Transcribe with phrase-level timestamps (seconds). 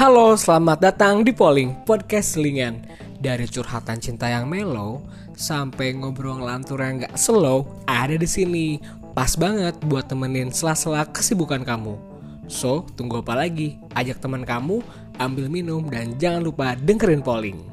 [0.00, 2.80] Halo, selamat datang di Polling Podcast Selingan.
[3.20, 5.04] Dari curhatan cinta yang mellow
[5.36, 8.80] sampai ngobrol ngelantur yang gak slow, ada di sini.
[9.12, 12.00] Pas banget buat temenin sela-sela kesibukan kamu.
[12.48, 13.76] So, tunggu apa lagi?
[13.92, 14.80] Ajak teman kamu,
[15.20, 17.69] ambil minum, dan jangan lupa dengerin Polling.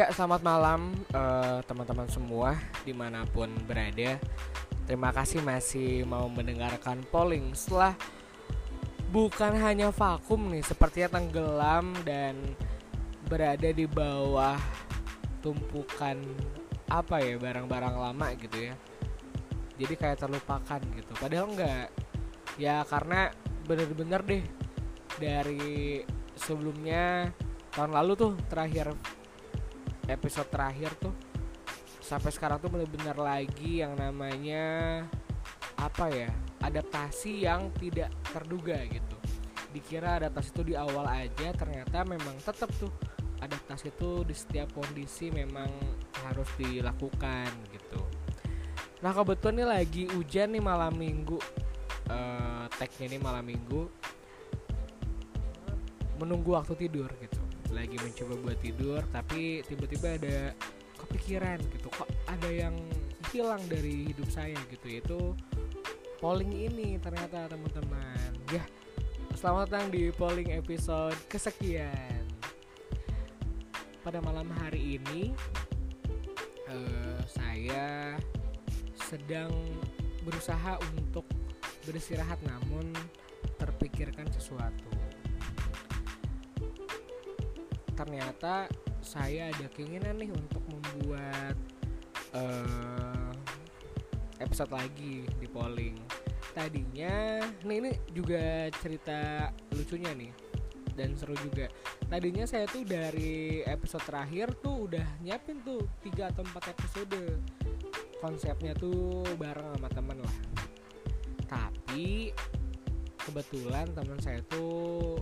[0.00, 2.56] Ya, selamat malam eh, teman-teman semua
[2.88, 4.16] di mana pun berada.
[4.88, 7.92] Terima kasih masih mau mendengarkan polling setelah
[9.12, 12.32] bukan hanya vakum nih, sepertinya tenggelam dan
[13.28, 14.56] berada di bawah
[15.44, 16.16] tumpukan
[16.88, 18.74] apa ya barang-barang lama gitu ya.
[19.76, 21.12] Jadi kayak terlupakan gitu.
[21.20, 21.92] Padahal enggak.
[22.56, 23.28] Ya karena
[23.68, 24.44] bener-bener deh
[25.20, 26.00] dari
[26.40, 27.36] sebelumnya
[27.76, 28.96] tahun lalu tuh terakhir
[30.10, 31.14] episode terakhir tuh.
[32.02, 35.06] Sampai sekarang tuh benar-benar lagi yang namanya
[35.78, 36.30] apa ya
[36.60, 39.16] adaptasi yang tidak terduga gitu.
[39.70, 42.90] Dikira adaptasi itu di awal aja ternyata memang tetap tuh
[43.40, 45.70] adaptasi itu di setiap kondisi memang
[46.26, 48.02] harus dilakukan gitu.
[49.00, 51.38] Nah kebetulan nih lagi hujan nih malam minggu.
[52.10, 53.86] Uh, tagnya ini malam minggu.
[56.20, 57.39] Menunggu waktu tidur gitu
[57.70, 60.38] lagi mencoba buat tidur tapi tiba-tiba ada
[61.06, 62.74] kepikiran gitu kok ada yang
[63.30, 65.20] hilang dari hidup saya gitu yaitu
[66.20, 68.30] polling ini ternyata teman-teman.
[68.52, 68.66] Ya
[69.38, 72.28] selamat datang di polling episode kesekian.
[74.04, 75.32] Pada malam hari ini
[76.68, 78.16] uh, saya
[79.08, 79.52] sedang
[80.26, 81.24] berusaha untuk
[81.88, 82.92] beristirahat namun
[83.56, 84.99] terpikirkan sesuatu
[88.00, 88.64] ternyata
[89.04, 91.52] saya ada keinginan nih untuk membuat
[92.32, 93.28] uh,
[94.40, 96.00] episode lagi di polling.
[96.56, 100.32] Tadinya nih ini juga cerita lucunya nih
[100.96, 101.68] dan seru juga.
[102.08, 107.20] Tadinya saya tuh dari episode terakhir tuh udah nyiapin tuh tiga atau empat episode.
[108.20, 110.36] Konsepnya tuh bareng sama temen lah.
[111.48, 112.32] Tapi
[113.20, 115.20] kebetulan teman saya tuh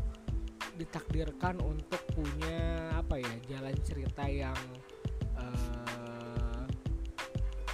[0.78, 2.58] ditakdirkan untuk punya
[2.98, 4.58] apa ya jalan cerita yang
[5.38, 6.66] uh,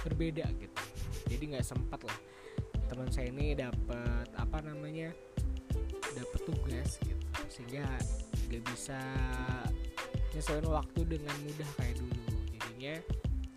[0.05, 0.83] berbeda gitu.
[1.25, 2.19] Jadi nggak sempat lah.
[2.85, 5.09] Teman saya ini dapat apa namanya
[6.13, 7.25] dapat tugas gitu.
[7.49, 7.89] Sehingga
[8.45, 9.01] nggak bisa
[10.37, 12.21] nyesuaiin waktu dengan mudah kayak dulu.
[12.53, 12.95] Jadinya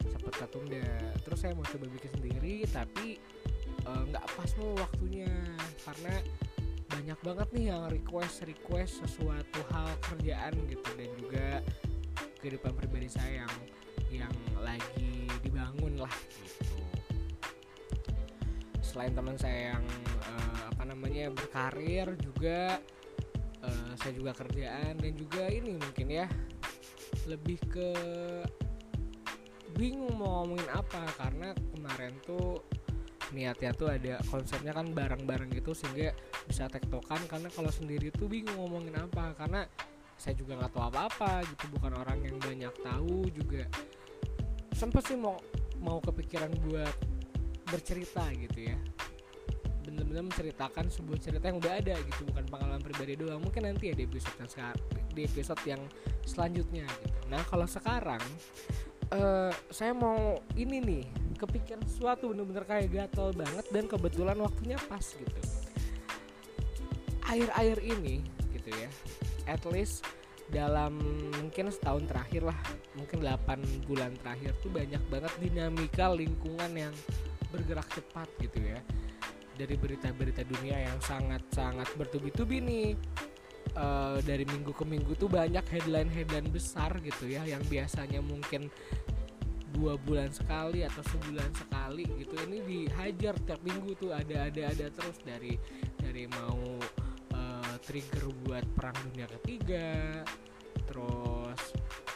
[0.09, 0.89] sempat ketunda.
[1.21, 3.21] Terus saya mau coba bikin sendiri tapi
[3.85, 5.29] eh, nggak uh, pas mau waktunya.
[5.85, 6.17] Karena
[6.89, 10.89] banyak banget nih yang request request sesuatu hal kerjaan gitu.
[10.97, 11.47] Dan juga
[12.41, 13.55] kehidupan pribadi saya yang
[14.09, 14.35] yang
[14.65, 16.81] lagi dibangun lah gitu.
[18.81, 19.85] Selain teman saya yang
[20.25, 22.81] uh, apa namanya berkarir juga
[23.61, 26.27] uh, saya juga kerjaan dan juga ini mungkin ya
[27.29, 27.91] lebih ke
[29.77, 31.05] bingung mau ngomongin apa.
[31.21, 32.65] Karena kemarin tuh
[33.33, 36.15] niatnya tuh ada konsepnya kan bareng-bareng gitu sehingga
[36.49, 37.21] bisa tektokan.
[37.29, 39.65] Karena kalau sendiri tuh bingung ngomongin apa karena
[40.19, 43.65] saya juga nggak tahu apa-apa gitu bukan orang yang banyak tahu juga.
[44.75, 45.39] Sempet sih mau
[45.79, 46.95] mau kepikiran buat
[47.71, 48.79] bercerita gitu ya.
[49.87, 53.41] Bener-bener menceritakan sebuah cerita yang udah ada gitu bukan pengalaman pribadi doang.
[53.41, 54.81] Mungkin nanti ya di episode yang sekarang
[55.15, 55.83] di episode yang
[56.27, 57.19] selanjutnya gitu.
[57.31, 58.21] Nah kalau sekarang
[59.15, 61.05] uh, saya mau ini nih
[61.39, 65.41] kepikiran sesuatu bener-bener kayak gatel banget dan kebetulan waktunya pas gitu.
[67.29, 68.91] Air-air ini gitu ya
[69.49, 70.05] at least
[70.49, 70.97] dalam
[71.37, 72.57] mungkin setahun terakhir lah
[72.97, 76.95] mungkin 8 bulan terakhir tuh banyak banget dinamika lingkungan yang
[77.53, 78.81] bergerak cepat gitu ya.
[79.59, 82.89] Dari berita-berita dunia yang sangat-sangat bertubi-tubi nih
[83.75, 88.71] uh, dari minggu ke minggu tuh banyak headline-headline besar gitu ya yang biasanya mungkin
[89.75, 94.87] dua bulan sekali atau sebulan sekali gitu ini dihajar tiap minggu tuh ada ada ada
[94.89, 95.55] terus dari
[96.01, 96.81] dari mau
[97.35, 100.23] uh, trigger buat perang dunia ketiga
[100.89, 101.61] terus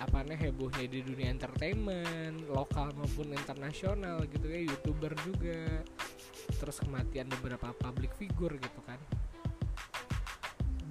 [0.00, 5.84] apa nih hebohnya di dunia entertainment lokal maupun internasional gitu ya youtuber juga
[6.58, 8.98] terus kematian beberapa public figure gitu kan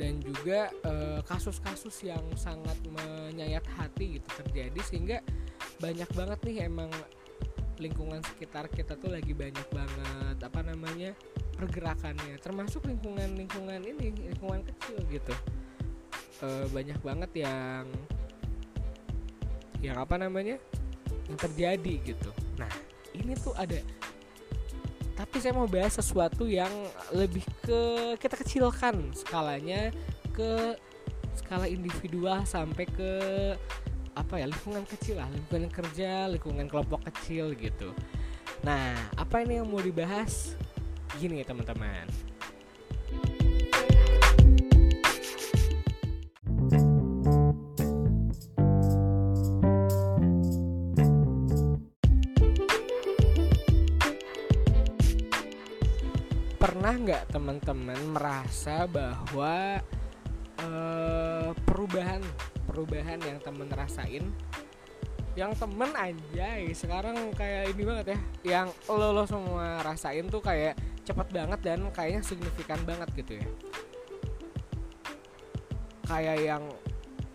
[0.01, 5.17] dan juga eh, kasus-kasus uh, yang sangat menyayat hati gitu terjadi sehingga
[5.77, 6.89] banyak banget nih emang
[7.77, 11.13] lingkungan sekitar kita tuh lagi banyak banget apa namanya
[11.53, 12.41] pergerakannya.
[12.41, 15.33] Termasuk lingkungan lingkungan ini lingkungan kecil gitu.
[16.41, 17.85] Uh, banyak banget yang
[19.85, 20.57] yang apa namanya
[21.29, 22.33] yang terjadi gitu.
[22.57, 22.69] Nah
[23.13, 23.77] ini tuh ada
[25.21, 26.73] tapi saya mau bahas sesuatu yang
[27.13, 27.81] lebih ke
[28.17, 29.93] kita kecilkan skalanya
[30.33, 30.73] ke
[31.37, 33.11] skala individual sampai ke
[34.17, 37.93] apa ya lingkungan kecil lah lingkungan kerja lingkungan kelompok kecil gitu.
[38.65, 40.57] Nah apa ini yang mau dibahas?
[41.21, 42.30] Gini ya teman-teman
[56.91, 59.79] pernah nggak teman-teman merasa bahwa
[60.59, 62.19] uh, perubahan
[62.67, 64.27] perubahan yang temen rasain?
[65.39, 70.75] Yang temen aja sekarang kayak ini banget ya yang lo lo semua rasain tuh kayak
[71.07, 73.47] cepat banget dan kayaknya signifikan banget gitu ya.
[76.11, 76.63] Kayak yang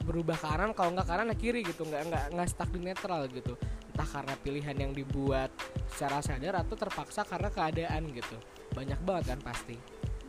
[0.05, 3.57] berubah kanan kalau nggak kanan ya kiri gitu nggak nggak nggak stuck di netral gitu
[3.97, 5.49] entah karena pilihan yang dibuat
[5.89, 8.37] secara sadar atau terpaksa karena keadaan gitu.
[8.77, 9.73] Banyak banget kan pasti.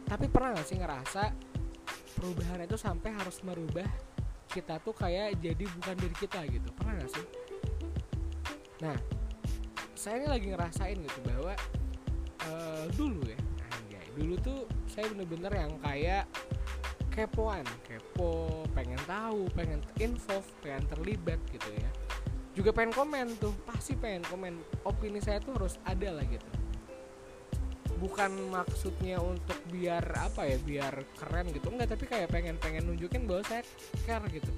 [0.08, 1.36] Tapi pernah gak sih ngerasa
[2.16, 3.92] perubahan itu sampai harus merubah
[4.48, 6.72] kita tuh kayak jadi bukan diri kita gitu?
[6.80, 7.26] Pernah gak sih?
[8.88, 8.96] Nah
[9.98, 11.54] saya ini lagi ngerasain gitu bahwa
[12.48, 16.24] uh, dulu ya anjay dulu tuh saya bener-bener yang kayak
[17.12, 21.92] kepoan kepo pengen tahu pengen info pengen terlibat gitu ya
[22.58, 24.58] juga pengen komen tuh pasti pengen komen.
[24.82, 26.50] Opini saya tuh harus ada lah gitu.
[28.02, 31.70] Bukan maksudnya untuk biar apa ya biar keren gitu.
[31.70, 33.62] Enggak tapi kayak pengen pengen nunjukin bahwa saya
[34.10, 34.50] care gitu.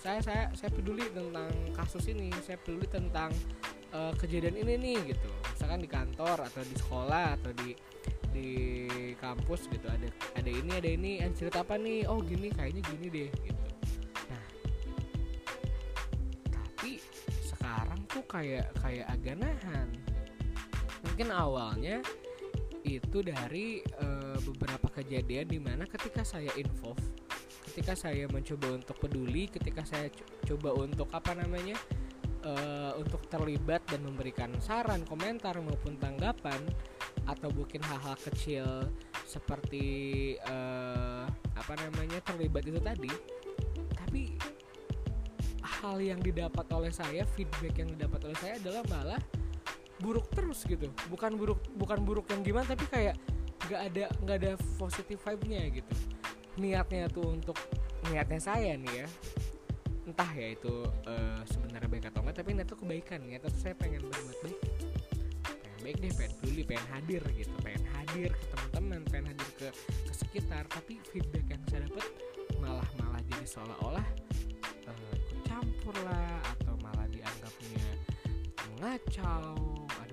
[0.00, 3.28] Saya saya saya peduli tentang kasus ini saya peduli tentang
[3.92, 5.28] uh, kejadian ini nih gitu.
[5.52, 7.76] Misalkan di kantor atau di sekolah atau di
[8.32, 8.48] di
[9.20, 9.92] kampus gitu.
[9.92, 10.08] Ada
[10.40, 11.12] ada ini ada ini.
[11.20, 12.08] Yang cerita apa nih?
[12.08, 13.71] Oh gini kayaknya gini deh gitu
[18.12, 19.88] tuh kayak kayak agak nahan.
[21.02, 22.04] Mungkin awalnya
[22.84, 27.00] itu dari uh, beberapa kejadian di mana ketika saya involve
[27.72, 30.10] ketika saya mencoba untuk peduli ketika saya
[30.44, 31.78] coba untuk apa namanya
[32.44, 36.58] uh, untuk terlibat dan memberikan saran komentar maupun tanggapan
[37.24, 38.66] atau mungkin hal-hal kecil
[39.24, 39.86] seperti
[40.44, 41.24] uh,
[41.54, 43.12] apa namanya terlibat itu tadi
[45.82, 49.20] hal yang didapat oleh saya feedback yang didapat oleh saya adalah malah
[49.98, 50.86] buruk terus gitu.
[51.10, 53.18] Bukan buruk bukan buruk yang gimana tapi kayak
[53.66, 55.94] nggak ada nggak ada positif vibe-nya gitu.
[56.58, 57.58] Niatnya tuh untuk
[58.10, 59.06] niatnya saya nih ya.
[60.02, 63.18] Entah ya itu uh, sebenarnya baik atau enggak tapi niatnya kebaikan.
[63.26, 64.58] Niatnya tuh saya pengen berbuat baik.
[65.46, 67.54] Pengen baik deh pengen peduli pengen hadir gitu.
[67.62, 69.68] Pengen hadir ke teman-teman pengen hadir ke,
[70.06, 70.62] ke sekitar.
[70.70, 72.06] Tapi feedback yang saya dapat
[72.58, 74.06] malah malah jadi seolah-olah
[74.90, 75.21] uh,
[75.62, 77.86] campur lah atau malah dianggapnya
[78.74, 79.54] mengacau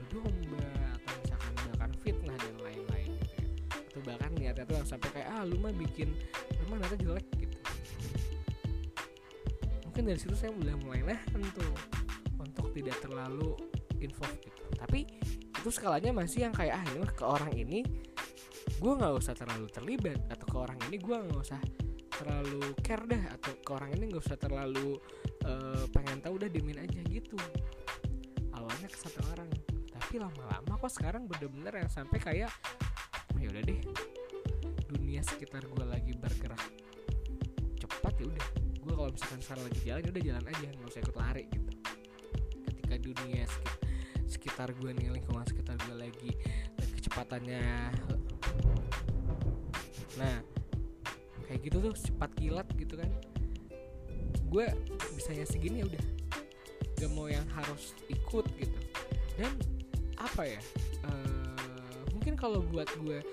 [0.10, 3.46] domba atau misalkan bahkan fitnah dan lain-lain gitu ya.
[3.70, 6.10] Atau bahkan niatnya tuh sampai kayak ah lu mah bikin
[6.54, 7.58] lu mah nanti jelek gitu.
[9.90, 11.74] Mungkin dari situ saya mulai mulai nahan tuh
[12.42, 13.54] untuk tidak terlalu
[14.02, 14.62] involved gitu.
[14.78, 15.06] Tapi
[15.50, 17.80] itu skalanya masih yang kayak ah ini mah ke orang ini
[18.80, 21.60] gue nggak usah terlalu terlibat atau ke orang ini gue nggak usah
[22.20, 25.00] terlalu care dah atau ke orang ini nggak usah terlalu
[25.48, 27.40] uh, pengen tahu udah dimin aja gitu.
[28.52, 29.48] Awalnya ke satu orang
[29.96, 32.52] tapi lama-lama kok sekarang bener-bener yang sampai kayak
[33.32, 33.80] oh, ya udah deh
[34.90, 36.66] dunia sekitar gue lagi bergerak
[37.78, 41.02] cepat ya udah gue kalau misalkan sekarang lagi jalan ya udah jalan aja nggak usah
[41.06, 41.72] ikut lari gitu.
[42.68, 43.44] Ketika dunia
[44.26, 46.32] sekitar gue nih lingkungan sekitar gue lagi,
[46.74, 47.64] lagi kecepatannya
[50.18, 50.59] nah
[51.50, 53.10] kayak gitu tuh cepat kilat gitu kan.
[54.46, 54.70] Gue
[55.18, 56.06] bisanya segini ya udah.
[57.02, 58.80] Gak mau yang harus ikut gitu.
[59.34, 59.58] Dan
[60.22, 60.62] apa ya
[61.10, 63.24] uh, mungkin kalau buat gue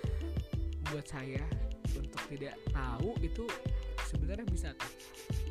[0.89, 1.43] buat saya
[1.93, 3.45] untuk tidak tahu itu
[4.09, 4.93] sebenarnya bisa tuh.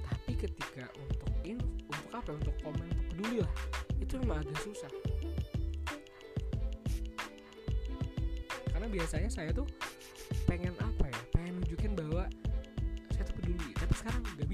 [0.09, 3.53] Tapi ketika untuk in untuk apa ya, untuk komen untuk peduli lah
[4.01, 4.91] itu memang agak susah.
[8.71, 9.67] Karena biasanya saya tuh
[10.47, 10.94] pengen apa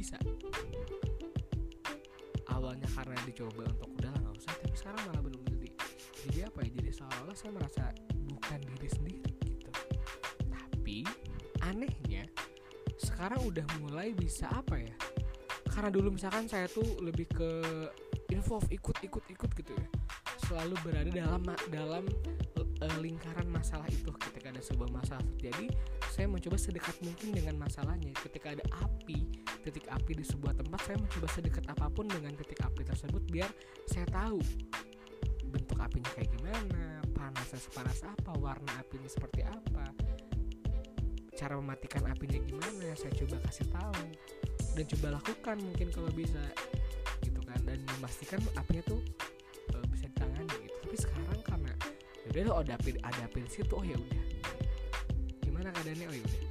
[0.02, 0.18] bisa.
[2.50, 4.54] Awalnya karena dicoba untuk udah nggak usah.
[4.58, 5.42] Tapi sekarang malah belum
[6.22, 7.84] jadi apa ya jadi seolah-olah saya merasa
[8.30, 9.72] bukan diri sendiri gitu.
[10.50, 10.98] Tapi
[11.66, 12.30] anehnya
[13.02, 14.94] sekarang udah mulai bisa apa ya
[15.72, 17.50] karena dulu misalkan saya tuh lebih ke
[18.30, 19.88] involve ikut ikut ikut gitu ya
[20.46, 21.42] selalu berada dalam
[21.74, 22.06] dalam
[22.60, 25.74] uh, lingkaran masalah itu ketika ada sebuah masalah terjadi
[26.12, 28.12] saya mencoba sedekat mungkin dengan masalahnya.
[28.20, 32.60] Ketika ada api titik api di sebuah tempat saya mencoba sedekat apa pun dengan titik
[32.66, 33.50] api tersebut biar
[33.86, 34.42] saya tahu
[35.52, 39.86] bentuk apinya kayak gimana panasnya sepanas apa warna apinya seperti apa
[41.38, 44.02] cara mematikan apinya gimana saya coba kasih tahu
[44.72, 46.40] dan coba lakukan mungkin kalau bisa
[47.24, 47.60] gitu kan.
[47.68, 49.02] Dan memastikan apinya tuh
[49.76, 50.78] uh, bisa ditangani gitu.
[50.88, 51.72] Tapi sekarang karena
[52.24, 54.24] ya udah ada api ada api di situ oh ya udah.
[55.44, 56.06] Gimana keadaannya?
[56.08, 56.44] Oh ya udah.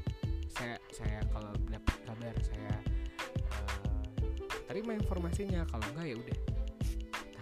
[0.51, 2.60] Saya saya kalau dapat kabar saya
[4.71, 6.39] terima informasinya kalau enggak ya udah.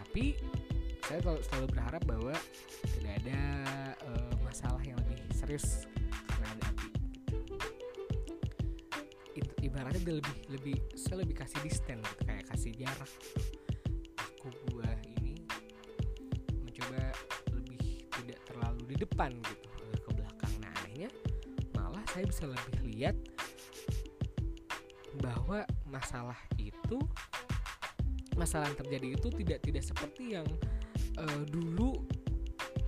[0.00, 0.24] Tapi
[1.04, 2.32] saya selalu, berharap bahwa
[2.96, 3.40] tidak ada
[4.08, 6.88] uh, masalah yang lebih serius karena ada api
[9.36, 13.10] itu ibaratnya dia lebih lebih saya lebih kasih distance gitu, kayak kasih jarak.
[13.12, 13.40] Gitu.
[14.48, 15.44] aku gua ini
[16.64, 17.12] mencoba
[17.52, 19.68] lebih tidak terlalu di depan gitu
[20.00, 20.52] ke belakang.
[20.64, 21.12] Nah anehnya
[21.76, 23.16] malah saya bisa lebih lihat
[25.20, 26.38] bahwa masalah
[28.48, 30.48] masalah terjadi itu tidak tidak seperti yang
[31.20, 32.00] uh, dulu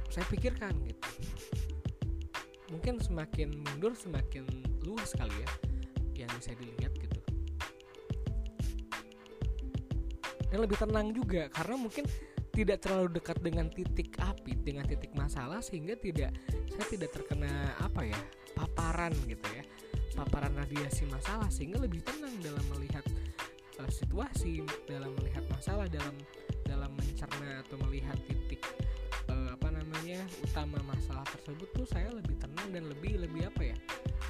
[0.08, 1.08] saya pikirkan gitu.
[2.72, 4.48] Mungkin semakin mundur semakin
[4.88, 5.50] luas kali ya
[6.24, 7.20] yang bisa dilihat gitu.
[10.48, 12.08] Dan lebih tenang juga karena mungkin
[12.56, 16.32] tidak terlalu dekat dengan titik api dengan titik masalah sehingga tidak
[16.72, 18.20] saya tidak terkena apa ya
[18.56, 19.62] paparan gitu ya
[20.16, 23.04] paparan radiasi masalah sehingga lebih tenang dalam melihat
[23.90, 26.14] situasi dalam melihat masalah dalam
[26.64, 28.62] dalam mencerna atau melihat titik
[29.28, 33.76] uh, apa namanya utama masalah tersebut tuh saya lebih tenang dan lebih lebih apa ya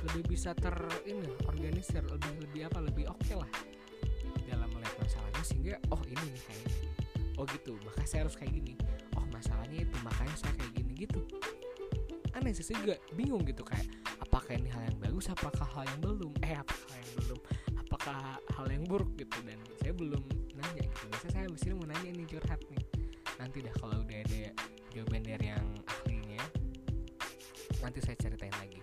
[0.09, 0.75] lebih bisa ter
[1.05, 3.51] ini organisir lebih lebih apa lebih oke okay lah
[4.49, 6.91] dalam melihat masalahnya sehingga oh ini nih kayaknya
[7.41, 8.77] oh gitu maka saya harus kayak gini.
[9.17, 11.21] Oh masalahnya itu makanya saya kayak gini gitu.
[12.37, 13.89] Aneh sih juga bingung gitu kayak
[14.21, 16.33] apakah ini hal yang bagus apakah hal yang belum?
[16.45, 17.41] Eh apakah hal yang belum
[18.01, 19.37] apakah hal yang buruk gitu.
[19.45, 20.25] Dan saya belum
[20.57, 21.05] nanya gitu.
[21.13, 22.85] Biasanya saya abis ini mau nanya nih curhat nih.
[23.37, 24.43] Nanti dah kalau udah ada
[24.91, 26.43] jawaban dari yang ahlinya
[27.81, 28.81] nanti saya ceritain lagi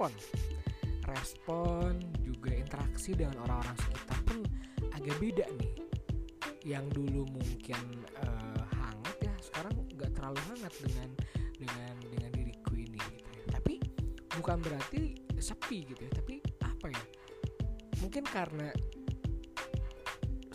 [0.00, 0.16] respon,
[1.12, 1.92] respon
[2.24, 4.40] juga interaksi dengan orang-orang sekitar pun
[4.96, 5.72] agak beda nih.
[6.64, 11.08] Yang dulu mungkin uh, hangat ya, sekarang nggak terlalu hangat dengan
[11.52, 13.44] dengan dengan diriku ini gitu ya.
[13.60, 13.74] Tapi
[14.40, 17.04] bukan berarti sepi gitu ya, tapi apa ya?
[18.00, 18.72] Mungkin karena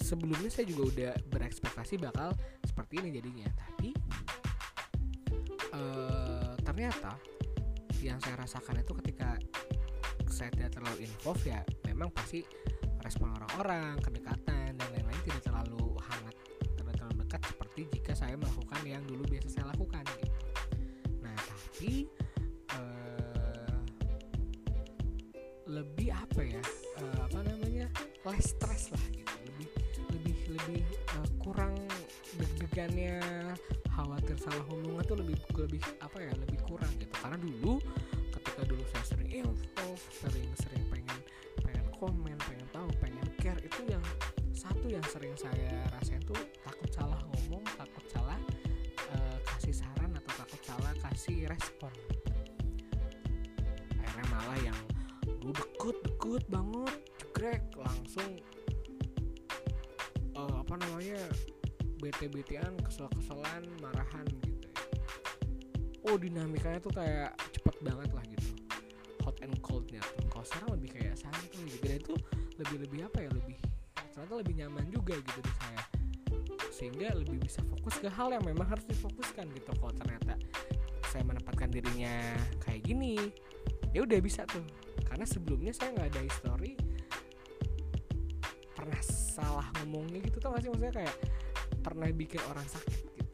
[0.01, 2.33] sebelumnya saya juga udah berekspektasi bakal
[2.65, 3.89] seperti ini jadinya tapi
[5.73, 7.34] uh, ternyata
[8.01, 9.37] yang saya rasakan itu ketika
[10.27, 12.43] saya tidak terlalu involved ya memang pasti
[13.05, 16.35] respon orang-orang kedekatan dan lain-lain tidak terlalu hangat
[16.75, 20.37] tidak terlalu dekat seperti jika saya melakukan yang dulu biasa saya lakukan gitu.
[21.21, 21.91] Nah tapi
[22.73, 23.77] uh,
[25.69, 26.63] lebih apa ya
[26.99, 27.85] uh, apa namanya
[28.25, 29.31] less stress lah gitu.
[29.45, 29.69] Lebih
[30.09, 30.81] lebih lebih
[31.19, 31.75] uh, kurang
[32.35, 33.21] deg-degannya
[33.93, 37.13] khawatir salah omongan tuh lebih lebih apa ya lebih kurang gitu.
[37.15, 37.74] Karena dulu
[39.95, 41.19] involve sering sering pengen
[41.63, 43.59] pengen komen pengen tahu pengen care.
[43.63, 44.03] Itu yang
[44.51, 46.35] satu yang sering saya rasain tuh
[46.67, 48.35] takut salah ngomong takut salah
[49.15, 51.93] uh, kasih saran atau takut salah kasih respon.
[54.03, 54.79] Akhirnya malah yang
[55.39, 58.29] dulu deket deket banget jegrek langsung
[60.35, 61.23] uh, apa namanya
[62.03, 64.71] bete-betean kesel-keselan marahan gitu ya.
[66.11, 67.34] Oh dinamikanya tuh kayak
[72.65, 73.57] lebih lebih apa ya lebih
[74.15, 75.83] ternyata lebih nyaman juga gitu di saya
[76.75, 79.71] sehingga lebih bisa fokus ke hal yang memang harus difokuskan gitu.
[79.79, 80.35] Kalau ternyata
[81.07, 83.31] saya menempatkan dirinya kayak gini
[83.95, 84.63] ya udah bisa tuh.
[85.07, 86.75] Karena sebelumnya saya nggak ada history
[88.75, 91.15] pernah salah ngomongnya gitu tau gak maksudnya kayak
[91.79, 93.33] pernah bikin orang sakit gitu.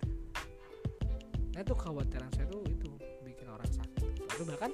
[1.57, 2.87] Nah itu kekhawatiran saya tuh itu
[3.25, 4.21] bikin orang sakit.
[4.37, 4.71] Atau bahkan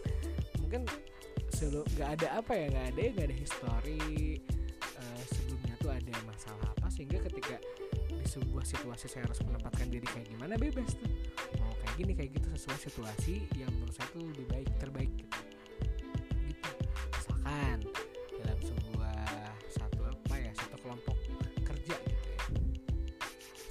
[0.59, 0.83] mungkin
[1.57, 4.37] sebelum nggak ada apa ya nggak ada nggak ada history
[4.77, 7.57] uh, sebelumnya tuh ada masalah apa sehingga ketika
[8.13, 11.09] di sebuah situasi saya harus menempatkan diri kayak gimana bebas tuh.
[11.57, 15.39] Mau kayak gini kayak gitu sesuai situasi yang menurut saya tuh lebih baik terbaik gitu.
[16.45, 16.71] Gitu.
[17.17, 17.77] Misalkan
[18.37, 19.25] dalam sebuah
[19.73, 21.17] satu apa ya satu kelompok
[21.65, 22.41] kerja gitu ya.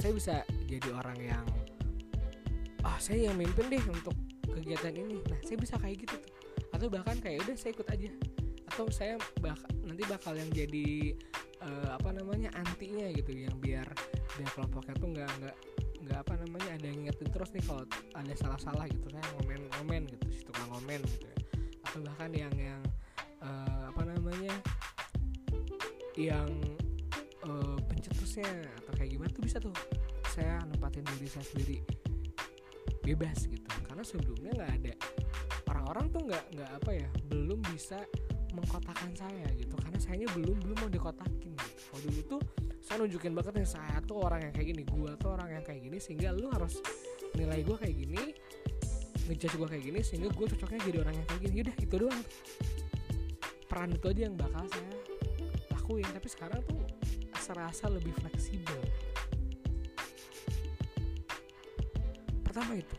[0.02, 0.35] Saya bisa
[0.66, 1.47] jadi orang yang
[2.83, 4.14] ah saya yang mimpin deh untuk
[4.50, 5.23] kegiatan ini.
[5.31, 6.16] Nah saya bisa kayak gitu
[6.76, 8.11] atau bahkan kayak udah saya ikut aja.
[8.68, 9.56] Atau saya bak
[9.88, 11.16] nanti bakal yang jadi
[11.64, 13.88] uh, apa namanya antinya gitu yang biar
[14.37, 15.56] biar kelompoknya tuh nggak nggak
[16.06, 19.09] nggak apa namanya ada yang ngingetin terus nih kalau ada salah-salah gitu.
[19.09, 21.38] Saya ngomen ngomen gitu situ nggak ngomen gitu ya.
[21.88, 22.83] Atau bahkan yang yang
[23.40, 24.54] uh, apa namanya
[26.21, 26.49] yang
[27.49, 28.49] uh, pencetusnya
[28.85, 29.73] atau kayak gimana tuh bisa tuh
[30.28, 31.80] saya nempatin diri saya sendiri.
[33.00, 33.64] Bebas gitu.
[33.88, 34.95] Karena sebelumnya nggak ada
[35.87, 38.02] orang-orang tuh nggak nggak apa ya belum bisa
[38.59, 39.78] mengkotakan saya gitu.
[39.78, 41.78] Karena sayanya belum belum mau dikotakin gitu.
[41.87, 42.40] kalau dulu tuh
[42.83, 45.81] saya nunjukin banget nih saya tuh orang yang kayak gini gua tuh orang yang kayak
[45.87, 46.83] gini sehingga lu harus
[47.38, 48.35] nilai gua kayak gini
[49.31, 51.57] ngejudge gua kayak gini sehingga gua cocoknya jadi orang yang kayak gini.
[51.62, 52.23] Udah itu doang.
[53.71, 54.93] Peran itu aja yang bakal saya
[55.71, 56.07] lakuin.
[56.11, 56.83] Tapi sekarang tuh
[57.38, 58.83] serasa lebih fleksibel.
[62.43, 62.97] Pertama itu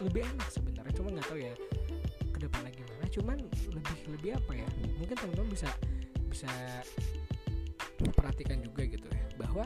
[0.00, 0.92] lebih enak sebenarnya.
[0.96, 1.52] Cuma nggak tahu ya
[2.44, 3.38] depannya gimana cuman
[3.72, 4.68] lebih lebih apa ya
[5.00, 5.70] mungkin teman-teman bisa
[6.28, 6.50] bisa
[8.12, 9.64] perhatikan juga gitu ya bahwa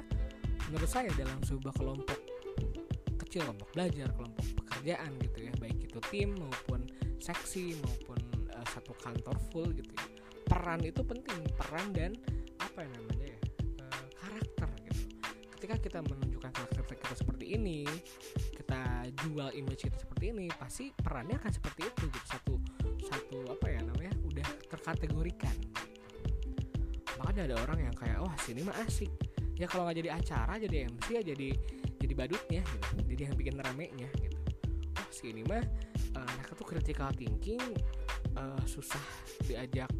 [0.68, 2.18] menurut saya dalam sebuah kelompok
[3.24, 6.86] kecil kelompok belajar kelompok pekerjaan gitu ya baik itu tim maupun
[7.18, 8.20] seksi maupun
[8.54, 10.06] uh, satu kantor full gitu ya
[10.48, 12.12] peran itu penting peran dan
[12.62, 13.40] apa yang namanya ya
[13.84, 15.02] uh, karakter gitu.
[15.58, 17.84] Ketika kita menunjukkan karakter kita seperti ini
[19.24, 22.26] jual image kita seperti ini pasti perannya akan seperti itu gitu.
[22.28, 22.54] Satu
[23.04, 25.56] satu apa ya namanya udah terkategorikan.
[27.18, 29.10] Makanya ada orang yang kayak wah sini mah asik.
[29.58, 31.48] Ya kalau nggak jadi acara jadi MC ya jadi
[31.98, 32.88] jadi badutnya gitu.
[33.14, 34.38] Jadi yang bikin ramenya gitu.
[34.98, 35.62] Oh sini mah
[36.14, 37.62] uh, mereka tuh critical thinking
[38.38, 39.02] uh, susah
[39.46, 39.90] diajak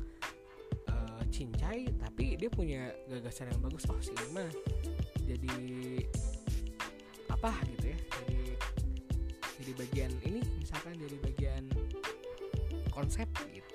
[0.91, 3.83] uh, cincai tapi dia punya gagasan yang bagus.
[3.91, 4.51] Oh sini mah
[5.27, 5.55] jadi
[7.39, 7.78] apa gitu
[9.79, 11.63] bagian ini misalkan jadi bagian
[12.91, 13.75] konsep gitu.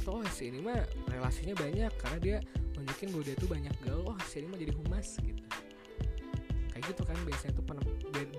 [0.00, 0.80] Atau oh si ini mah
[1.12, 2.36] relasinya banyak karena dia
[2.72, 5.44] nunjukin bahwa dia tuh banyak gaul oh si ini mah jadi humas gitu.
[6.72, 7.64] Kayak gitu kan biasanya tuh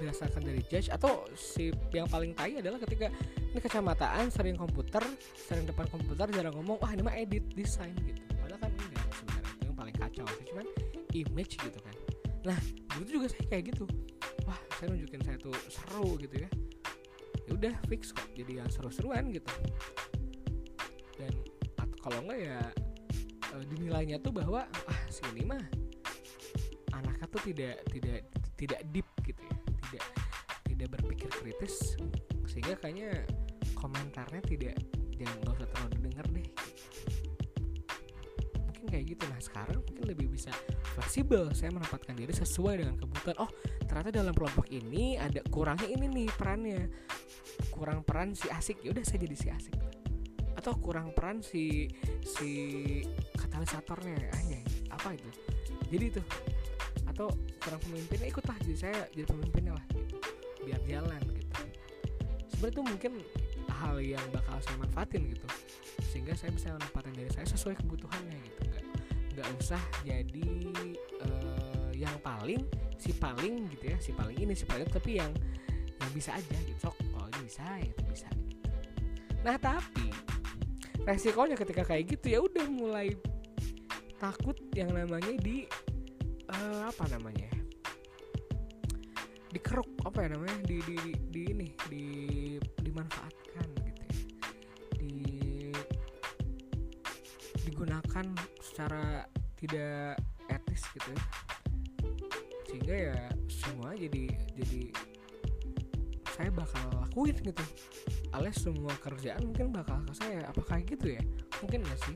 [0.01, 0.89] berdasarkan dari judge.
[0.89, 5.05] Atau si yang paling tai adalah ketika ini kecamataan sering komputer
[5.38, 8.21] sering depan komputer jarang ngomong wah ini mah edit desain gitu.
[8.41, 9.53] Padahal kan enggak sebenarnya.
[9.53, 10.67] Itu yang paling kacau sih cuman
[11.13, 11.95] image gitu kan.
[12.41, 12.57] Nah
[12.97, 13.86] itu juga saya kayak gitu.
[14.49, 16.49] Wah saya nunjukin saya tuh seru gitu ya
[17.47, 19.47] ya udah fix kok jadi yang seru-seruan gitu.
[21.15, 21.33] Dan
[22.03, 22.60] kalau enggak ya
[23.55, 25.63] e, dinilainya tuh bahwa ah si ini mah
[26.91, 28.19] anaknya tuh tidak tidak
[28.60, 29.55] tidak deep gitu ya
[29.88, 30.05] tidak
[30.67, 31.95] tidak berpikir kritis
[32.47, 33.23] sehingga kayaknya
[33.77, 34.75] komentarnya tidak
[35.17, 36.47] jangan nggak usah terlalu didengar deh.
[38.67, 39.23] Mungkin kayak gitu.
[39.29, 40.53] Nah sekarang mungkin lebih bisa
[40.97, 43.38] fleksibel saya menempatkan diri sesuai dengan kebutuhan.
[43.41, 43.49] Oh
[43.86, 46.81] ternyata dalam kelompok ini ada kurangnya ini nih perannya
[47.72, 49.76] kurang peran si asik ya udah saya jadi si asik.
[50.58, 51.88] Atau kurang peran si
[52.26, 52.50] si
[53.38, 54.60] katalisatornya aja
[54.93, 55.30] apa itu?
[55.93, 56.22] Jadi itu.
[57.08, 60.17] Atau kurang pemimpinnya ikutlah jadi saya jadi pemimpinnya lah gitu.
[60.65, 61.54] Biar jalan gitu.
[62.54, 63.13] Sebenarnya itu mungkin
[63.70, 65.48] hal yang bakal saya manfaatin gitu.
[66.10, 68.62] Sehingga saya bisa menempatkan diri saya sesuai kebutuhannya gitu.
[68.65, 68.86] Nggak
[69.38, 70.50] nggak usah jadi
[71.22, 72.65] uh, yang paling
[72.98, 75.30] si paling gitu ya si paling ini si paling tapi yang
[76.02, 76.89] yang bisa aja gitu
[77.41, 78.29] bisa ya itu bisa.
[79.43, 80.11] Nah tapi
[81.07, 83.15] resikonya ketika kayak gitu ya udah mulai
[84.17, 85.69] takut yang namanya di
[86.49, 87.57] uh, apa namanya ya?
[89.55, 90.57] dikeruk apa ya namanya?
[90.67, 92.05] Di di, di, di ini di
[92.83, 94.15] dimanfaatkan gitu ya.
[94.99, 95.13] Di
[97.63, 98.25] digunakan
[98.59, 99.23] secara
[99.57, 100.19] tidak
[100.51, 101.23] etis gitu ya.
[102.67, 104.25] Sehingga ya semua jadi
[104.59, 104.81] jadi
[106.38, 107.65] saya bakal lakuin gitu.
[108.30, 110.45] Alias semua kerjaan mungkin bakal ke saya.
[110.45, 111.23] Apakah gitu ya?
[111.65, 112.15] Mungkin gak sih?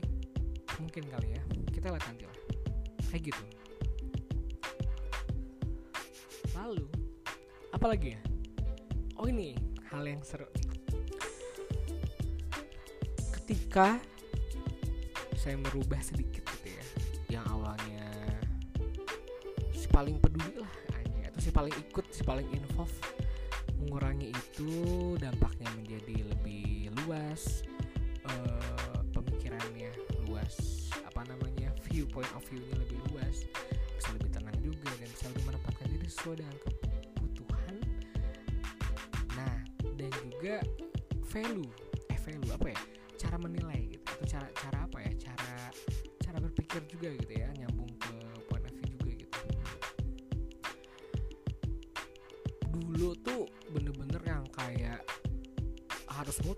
[0.78, 1.42] Mungkin kali ya.
[1.74, 2.38] Kita lihat nanti lah.
[3.10, 3.44] Kayak gitu.
[6.54, 6.86] Lalu
[7.74, 8.20] apa lagi ya?
[9.18, 9.58] Oh ini
[9.90, 10.48] hal yang seru
[13.42, 14.00] ketika
[15.36, 16.84] saya merubah sedikit gitu ya
[17.36, 18.08] yang awalnya
[19.76, 20.72] si paling peduli lah
[21.28, 22.96] atau si paling ikut si paling involve
[23.92, 24.72] mengurangi itu
[25.20, 27.60] dampaknya menjadi lebih luas
[28.24, 29.92] uh, pemikirannya
[30.24, 33.44] luas apa namanya viewpoint of view-nya lebih luas
[33.92, 37.74] bisa lebih tenang juga dan bisa lebih menempatkan diri sesuai dengan kebutuhan.
[39.36, 40.56] Nah dan juga
[41.28, 41.72] value
[42.08, 42.80] eh value apa ya?
[43.20, 45.12] Cara menilai gitu atau cara cara apa ya?
[45.20, 45.52] Cara
[46.24, 47.41] cara berpikir juga gitu ya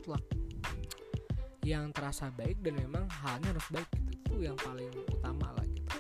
[0.05, 0.21] mutlak
[1.65, 4.13] yang terasa baik dan memang halnya harus baik gitu.
[4.21, 5.97] Itu yang paling utama lah gitu.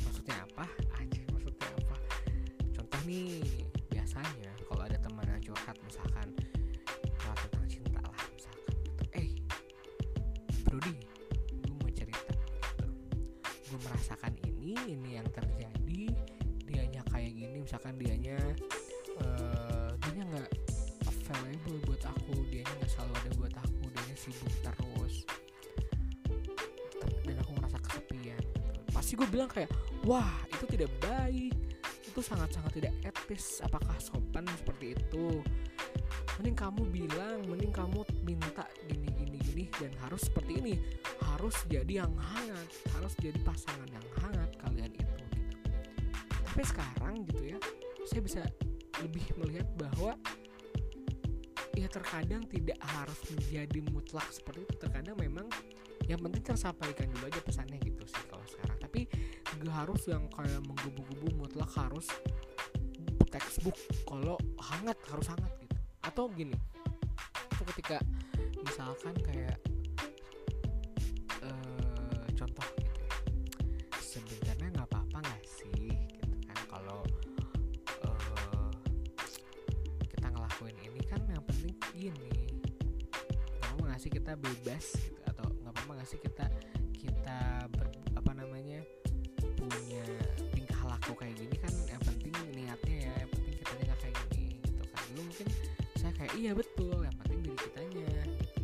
[0.00, 0.64] Maksudnya apa?
[0.96, 1.96] Anjir maksudnya apa?
[2.72, 3.44] Contoh nih
[3.92, 6.28] biasanya kalau ada teman yang curhat misalkan
[7.20, 9.02] kalau tentang cinta lah misalkan gitu.
[9.12, 9.28] Eh
[10.64, 10.96] Brody
[11.52, 12.86] gue mau cerita gitu.
[13.44, 16.16] Gue merasakan ini ini yang terjadi
[16.64, 18.40] dianya kayak gini misalkan dianya
[19.20, 20.61] uh, dianya nggak
[21.32, 25.14] available buat aku dianya nggak selalu ada buat aku dianya sibuk terus.
[27.24, 28.42] Dan aku merasa kesepian.
[28.92, 29.72] Pasti gue bilang kayak
[30.04, 31.54] wah itu tidak baik.
[32.06, 33.64] Itu sangat-sangat tidak etis.
[33.64, 35.40] Apakah sopan seperti itu?
[36.40, 40.74] Mending kamu bilang mending kamu minta gini gini gini dan harus seperti ini.
[41.24, 45.40] Harus jadi yang hangat harus jadi pasangan yang hangat kalian itu gitu.
[46.52, 47.58] Tapi sekarang gitu ya
[48.06, 48.42] saya bisa
[49.00, 50.12] lebih melihat bahwa
[51.92, 54.74] terkadang tidak harus menjadi mutlak seperti itu.
[54.80, 55.46] Terkadang memang
[56.08, 58.78] yang penting tersampaikan dulu aja pesannya gitu sih kalau sekarang.
[58.80, 59.00] Tapi
[59.62, 62.08] gak harus yang kayak menggebu-gebu mutlak harus
[63.28, 63.76] textbook.
[64.08, 64.40] Kalau
[64.72, 65.76] hangat harus hangat gitu.
[66.02, 66.56] Atau gini
[67.52, 68.02] itu ketika
[68.66, 69.54] misalkan kayak
[96.22, 98.06] kayak iya betul yang penting diri kitanya
[98.38, 98.62] gitu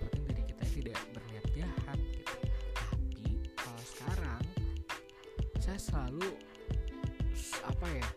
[0.00, 2.36] yang penting diri kita tidak berniat jahat gitu.
[2.72, 4.42] Tapi kalau sekarang
[5.60, 6.24] saya selalu
[7.68, 8.08] apa ya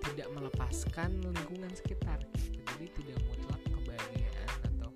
[0.00, 2.56] tidak melepaskan lingkungan sekitar gitu.
[2.64, 4.90] Jadi tidak mutlak kebahagiaan atau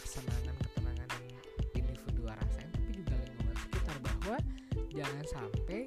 [0.00, 1.36] kesenangan ketenangan yang
[1.76, 4.36] individu rasain tapi juga lingkungan sekitar bahwa
[4.88, 5.84] jangan sampai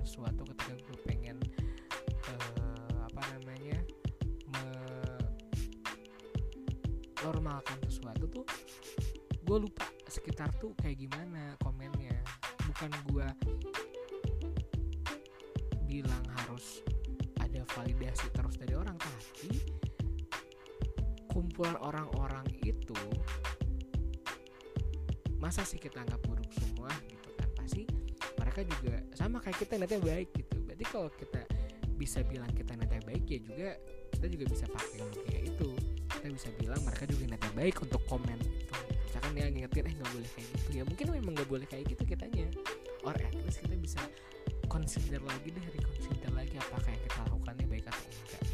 [0.00, 1.36] ngerasain sesuatu ketika gue pengen
[2.32, 3.78] uh, apa namanya
[7.20, 8.44] normalkan sesuatu tuh
[9.44, 12.16] gue lupa sekitar tuh kayak gimana komennya.
[12.64, 13.26] Bukan gue
[15.90, 16.80] bilang harus
[17.42, 19.50] ada validasi terus dari orang tapi
[21.28, 22.96] kumpulan orang-orang itu
[25.42, 26.22] masa sih kita anggap
[28.60, 30.56] mereka juga sama kayak kita nanti baik gitu.
[30.68, 31.40] Berarti kalau kita
[31.96, 33.70] bisa bilang kita nanti baik ya juga
[34.12, 35.70] kita juga bisa pakai logika itu.
[36.12, 38.76] Kita bisa bilang mereka juga nanti baik untuk komen itu
[39.08, 40.82] misalkan dia ngingetin eh nggak boleh kayak gitu ya.
[40.84, 42.46] Mungkin memang nggak boleh kayak gitu kitanya.
[43.00, 44.00] Or at least kita bisa
[44.68, 48.44] consider lagi deh reconsider lagi apakah yang kita lakukan ini baik atau enggak.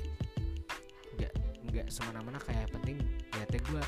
[1.19, 1.33] Enggak
[1.67, 3.03] enggak semena-mena kayak penting
[3.35, 3.83] niatnya gue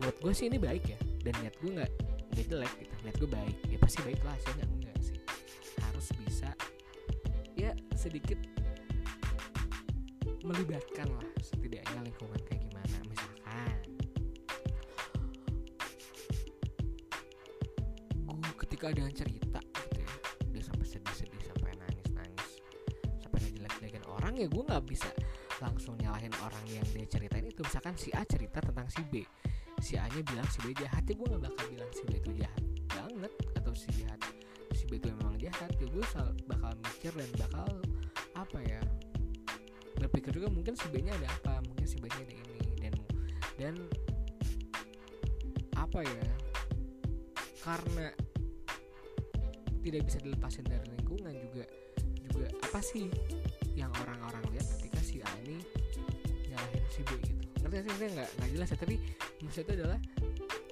[0.00, 0.98] buat gue sih ini baik ya.
[1.20, 1.92] Dan niat gue nggak
[2.32, 2.94] nggak jelek gitu.
[3.04, 3.56] Niat gue baik.
[3.68, 4.73] Ya pasti baik lah sih
[6.04, 6.52] harus bisa
[7.56, 8.36] ya sedikit
[10.44, 12.96] melibatkan lah setidaknya lingkungan kayak gimana.
[13.08, 13.80] Misalkan
[18.20, 20.12] gue ketika ada yang cerita gitu ya
[20.52, 22.52] dia sampai sedih-sedih sampai nangis-nangis
[23.24, 25.08] sampai ngejelek-jelekin orang ya gue nggak bisa
[25.64, 27.64] langsung nyalahin orang yang dia ceritain itu.
[27.64, 29.24] Misalkan si A cerita tentang si B
[29.80, 32.44] si A nya bilang si B jahat ya gue gak bakal bilang si B itu
[32.44, 32.60] jahat
[32.92, 34.13] banget atau si jahat
[35.44, 36.04] jahat ya gue
[36.48, 37.68] bakal mikir dan bakal
[38.34, 38.80] apa ya
[40.00, 42.94] berpikir juga mungkin si B nya ada apa mungkin si B nya ada ini dan
[43.60, 43.74] dan
[45.76, 46.26] apa ya
[47.60, 48.08] karena
[49.84, 51.64] tidak bisa dilepasin dari lingkungan juga
[52.24, 53.06] juga apa sih
[53.76, 55.60] yang orang-orang lihat ketika si A ini
[56.48, 57.42] nyalahin si B gitu.
[57.62, 57.94] Ngerti sih?
[58.00, 58.30] Saya nggak?
[58.38, 58.96] Nggak jelas ya tapi
[59.42, 60.00] maksudnya itu adalah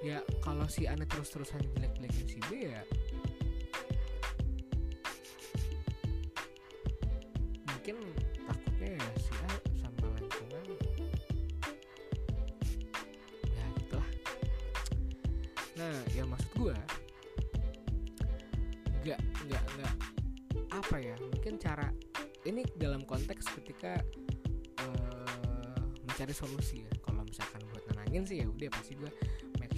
[0.03, 2.81] ya kalau si A terus-terusan jelek-jelekin si B ya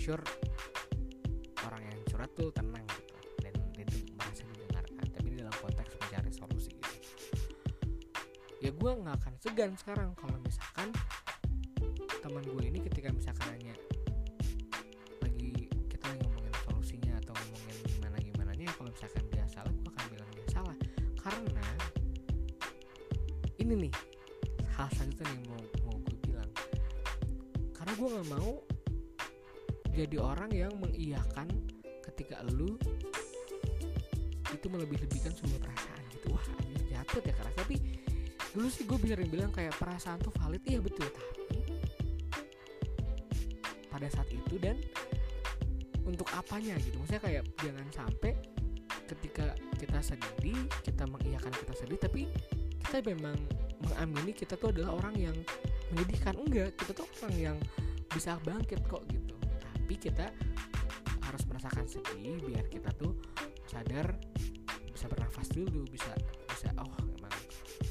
[0.06, 0.22] sure
[1.66, 3.18] orang yang curhat tuh tenang gitu.
[3.42, 6.94] Dan dan merasa didengarkan tapi dalam konteks mencari solusi gitu.
[8.62, 10.94] Ya gue nggak akan segan sekarang kalau misalkan
[12.22, 13.74] teman gue ini ketika misalkan nanya
[15.26, 19.90] lagi kita lagi ngomongin solusinya atau ngomongin gimana gimana nya kalau misalkan dia salah gue
[21.26, 21.66] karena
[23.58, 23.94] ini nih
[24.78, 26.52] hal selanjutnya nih mau mau gue bilang.
[27.74, 28.65] Karena gue nggak mau
[30.16, 31.44] jadi orang yang mengiyakan
[32.08, 32.80] ketika lu
[34.48, 36.32] itu melebih-lebihkan sebuah perasaan gitu.
[36.32, 37.52] Wah anjir jatuh ya keras.
[37.60, 37.76] Tapi
[38.56, 40.64] dulu sih gue bisa bilang kayak perasaan tuh valid.
[40.64, 41.12] Iya betul.
[41.12, 41.68] Tapi
[43.92, 44.80] pada saat itu dan
[46.08, 46.96] untuk apanya gitu.
[47.04, 48.40] Maksudnya kayak jangan sampai
[49.12, 52.32] ketika kita sedih kita mengiyakan kita sedih tapi
[52.88, 53.36] kita memang
[53.84, 55.36] mengamini kita tuh adalah orang yang
[55.92, 56.40] menyedihkan.
[56.40, 57.58] Enggak kita tuh orang yang
[58.16, 59.04] bisa bangkit kok
[59.86, 60.34] tapi kita
[61.30, 63.22] harus merasakan sedih biar kita tuh
[63.70, 64.18] sadar
[64.90, 66.10] bisa bernafas dulu bisa
[66.50, 66.90] bisa oh
[67.22, 67.30] emang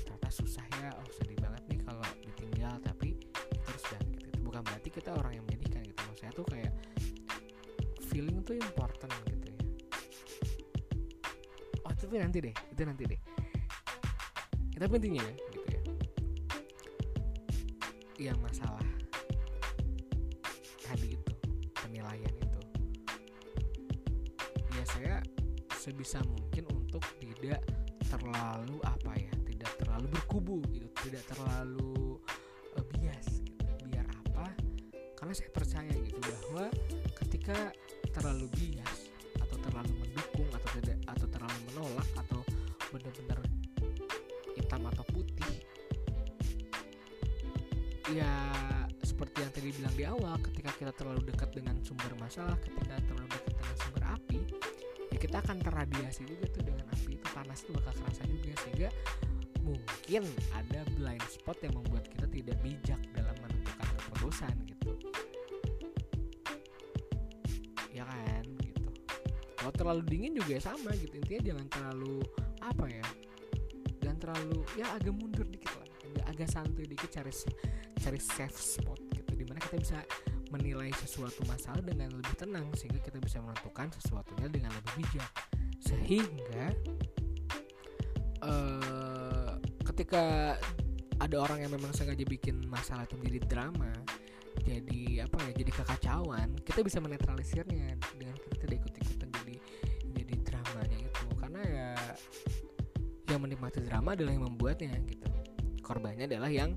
[0.03, 3.15] ternyata susah ya oh sedih banget nih kalau ditinggal tapi
[3.47, 6.75] harus bangkit itu bukan berarti kita orang yang menyedihkan gitu maksudnya tuh kayak
[8.11, 9.63] feeling tuh important gitu ya.
[11.87, 13.21] Oh tapi nanti deh itu nanti deh.
[14.75, 15.23] Kita pentingnya
[25.85, 27.61] sebisa mungkin untuk tidak
[28.09, 32.17] terlalu apa ya tidak terlalu berkubu gitu tidak terlalu
[32.81, 33.61] uh, bias gitu.
[33.93, 34.49] Biar apa?
[35.13, 36.73] Karena saya percaya gitu bahwa
[37.21, 37.69] ketika
[38.17, 39.13] terlalu bias
[39.45, 42.41] atau terlalu mendukung atau tidak atau terlalu menolak atau
[42.89, 43.39] benar-benar
[44.57, 45.53] hitam atau putih
[48.15, 48.31] ya
[49.03, 53.29] seperti yang tadi bilang di awal ketika kita terlalu dekat dengan sumber masalah ketika terlalu
[53.35, 53.44] dekat
[55.35, 57.27] kita akan terradiasi juga tuh dengan api itu.
[57.35, 58.89] Panas tuh bakal kerasa juga sehingga
[59.67, 60.23] mungkin
[60.55, 64.95] ada blind spot yang membuat kita tidak bijak dalam menentukan keputusan gitu.
[67.91, 68.87] Ya kan gitu.
[69.59, 71.19] Kalau terlalu dingin juga sama gitu.
[71.19, 72.23] Intinya jangan terlalu
[72.63, 73.07] apa ya
[74.07, 75.91] jangan terlalu ya agak mundur dikit lah.
[76.15, 77.35] Agak, agak santuy dikit cari
[77.99, 79.35] cari safe spot gitu.
[79.35, 79.99] Di mana kita bisa
[80.55, 85.31] menilai sesuatu masalah dengan lebih tenang sehingga kita bisa menentukan sesuatunya dengan lebih bijak.
[85.83, 86.65] Sehingga
[88.47, 89.59] uh,
[89.91, 90.55] ketika
[91.19, 93.93] ada orang yang memang sengaja bikin masalah itu menjadi drama
[94.63, 99.57] jadi apa ya jadi kekacauan kita bisa menetralisirnya dengan kita tidak ikut ikutan jadi
[100.15, 101.25] jadi dramanya itu.
[101.37, 101.91] Karena ya
[103.35, 105.29] yang menikmati drama adalah yang membuatnya gitu.
[105.83, 106.73] Korbannya adalah yang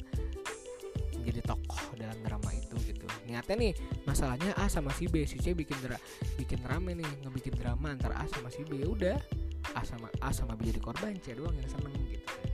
[1.27, 3.03] menjadi tokoh dalam drama itu gitu.
[3.27, 3.73] Niatnya nih
[4.07, 5.99] masalahnya A sama si B si C bikin dra
[6.39, 9.19] bikin rame nih ngebikin drama antara A sama si B ya udah.
[9.75, 12.46] A sama A sama B jadi korban C doang yang seneng gitu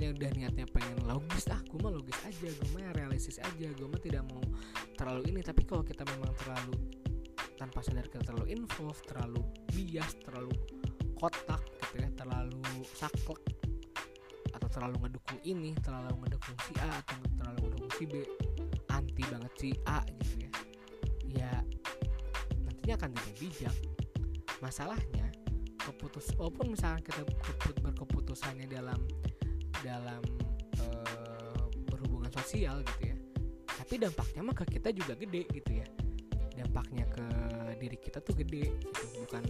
[0.00, 3.88] yang udah niatnya pengen logis ah gue mah logis aja gue mah realistis aja gue
[3.88, 4.42] mah tidak mau
[4.96, 5.40] terlalu ini.
[5.44, 6.76] Tapi kalau kita memang terlalu
[7.56, 9.40] tanpa sadar kita terlalu involved terlalu
[9.72, 10.52] bias terlalu
[11.16, 12.60] kotak gitu ya terlalu
[12.92, 13.40] saklek
[14.52, 18.14] atau terlalu ngedukung ini terlalu ngedukung si A atau terlalu ngedukung si B
[18.92, 20.50] anti banget si A gitu ya
[21.32, 21.50] ya
[22.60, 23.76] nantinya akan tidak bijak.
[24.60, 25.26] Masalahnya
[25.80, 29.00] keputus walaupun misalkan kita keput- berkeputusannya dalam
[29.82, 30.22] dalam
[30.78, 33.16] eh, berhubungan sosial gitu ya.
[33.66, 35.86] Tapi dampaknya mah ke kita juga gede gitu ya.
[36.56, 37.26] Dampaknya ke
[37.76, 39.04] diri kita tuh gede gitu.
[39.26, 39.44] Bukan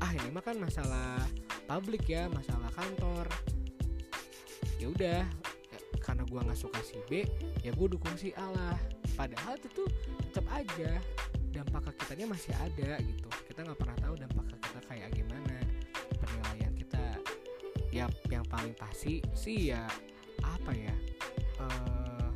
[0.00, 1.20] ah ini mah kan masalah
[1.68, 3.28] publik ya masalah kantor.
[4.78, 5.22] Ya udah
[6.00, 7.28] karena gua nggak suka si B
[7.60, 8.78] ya gue dukung si A lah.
[9.18, 9.88] Padahal itu tuh
[10.30, 10.96] tetap aja
[11.52, 13.28] dampak ke kitanya masih ada gitu.
[13.50, 14.37] Kita nggak pernah tahu dampak
[18.78, 19.86] pasti sih ya
[20.42, 20.94] apa ya
[21.62, 22.30] eh,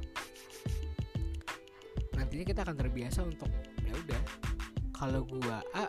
[2.19, 3.51] nantinya kita akan terbiasa untuk
[3.83, 4.23] ya udah
[4.95, 5.87] kalau gua A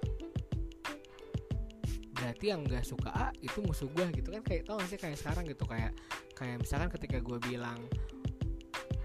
[2.13, 5.17] berarti yang nggak suka A itu musuh gua gitu kan kayak tau gak sih kayak
[5.19, 5.91] sekarang gitu kayak
[6.34, 7.78] kayak misalkan ketika gua bilang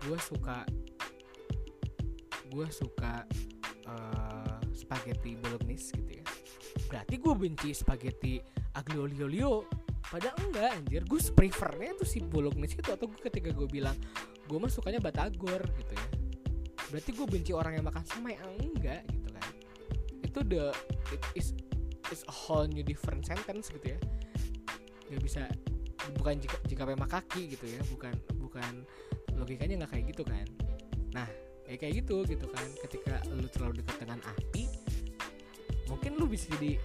[0.06, 0.64] gua suka
[2.48, 3.26] gua suka
[3.84, 6.24] eh, spaghetti bolognese gitu ya
[6.88, 8.40] berarti gue benci spaghetti
[8.72, 9.68] aglio olio
[10.08, 11.02] padahal enggak anjir.
[11.04, 13.96] Gue prefernya tuh si bolognese itu atau gue ketika gue bilang
[14.48, 16.08] gue mah sukanya batagor gitu ya.
[16.88, 19.46] Berarti gue benci orang yang makan somai Ah, enggak gitu kan.
[20.24, 20.72] Itu the
[21.12, 21.48] it is
[22.08, 23.98] is a whole new different sentence gitu ya.
[25.12, 25.42] Nggak bisa
[26.16, 27.80] bukan jika jika memang kaki gitu ya.
[27.92, 28.84] Bukan bukan
[29.36, 30.46] logikanya nggak kayak gitu kan.
[31.12, 31.28] Nah
[31.68, 32.66] ya kayak gitu gitu kan.
[32.80, 34.68] Ketika lu terlalu dekat dengan api
[35.88, 36.76] mungkin lu bisa jadi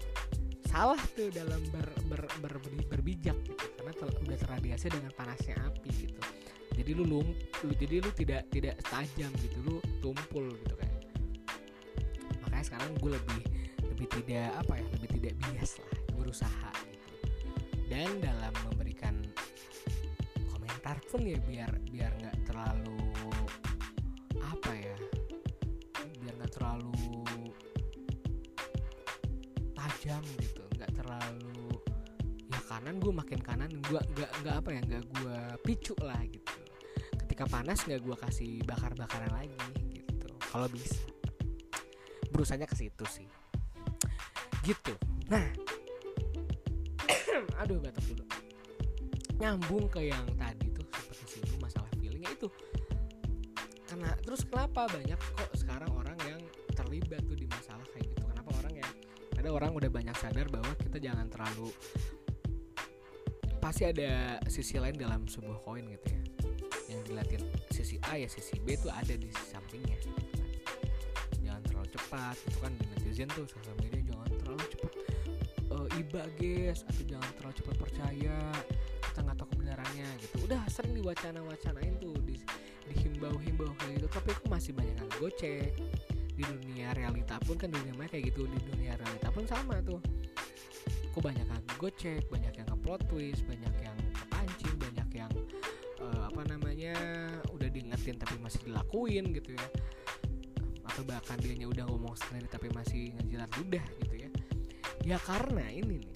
[0.74, 3.66] salah tuh dalam ber, ber, ber, ber, berbijak gitu.
[3.78, 6.22] Karena tel, udah terradiasi dengan panasnya api gitu.
[6.74, 7.28] Jadi lu lum
[7.62, 9.58] lu jadi lu tidak tidak tajam gitu.
[9.62, 10.90] Lu tumpul gitu kan
[12.54, 13.42] makanya sekarang gue lebih
[13.82, 17.14] lebih tidak apa ya lebih tidak bias lah berusaha gitu.
[17.92, 19.16] Dan dalam memberikan
[20.54, 23.02] komentar pun ya biar biar nggak terlalu
[24.38, 24.96] apa ya
[26.22, 26.94] biar nggak terlalu
[29.74, 30.63] tajam gitu
[31.04, 31.76] terlalu
[32.48, 35.38] ya kanan gue makin kanan gue nggak nggak apa ya nggak gue
[35.68, 36.56] picu lah gitu.
[37.26, 39.60] Ketika panas nggak gue kasih bakar bakaran lagi
[39.92, 41.04] gitu kalau bisa.
[42.32, 43.28] Berusahanya ke situ sih.
[44.64, 44.96] Gitu.
[45.28, 45.52] Nah.
[47.62, 48.24] Aduh batuk dulu.
[49.44, 52.48] Nyambung ke yang tadi tuh seperti singgung masalah feelingnya itu
[53.94, 56.42] karena terus kenapa banyak kok sekarang orang yang
[56.74, 58.10] terlibat tuh di masalah kayak
[59.44, 61.68] ada orang udah banyak sadar bahwa kita jangan terlalu
[63.60, 66.22] pasti ada sisi lain dalam sebuah koin gitu ya.
[66.88, 70.28] Yang dilihatin sisi A ya sisi B tuh ada di sampingnya gitu kan.
[71.44, 74.92] jangan terlalu cepat itu kan di netizen tuh sosial media jangan terlalu cepat
[75.76, 78.38] uh, iba guys atau jangan terlalu cepat percaya
[79.12, 80.36] kita nggak tahu kebenarannya gitu.
[80.48, 82.40] Udah sering diwacana-wacanain tuh di
[82.92, 85.72] dihimbau-himbau kayak gitu tapi kok masih banyak yang gocek
[86.34, 90.02] di dunia realita pun kan dunia maya kayak gitu di dunia realita pun sama tuh.
[91.14, 95.32] Kok banyak yang gocek banyak yang ngeplot twist banyak yang kepancing banyak yang
[96.02, 96.98] uh, apa namanya
[97.54, 99.68] udah diingetin tapi masih dilakuin gitu ya.
[100.90, 104.30] Atau bahkan dianya udah ngomong sendiri tapi masih ngejilat ludah gitu ya.
[105.06, 106.14] Ya karena ini nih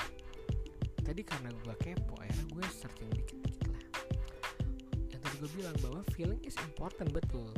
[1.06, 3.84] tadi karena gue kepo akhirnya gue searching dikit-dikit lah.
[5.14, 7.54] Yang tadi gue bilang bahwa feeling is important betul.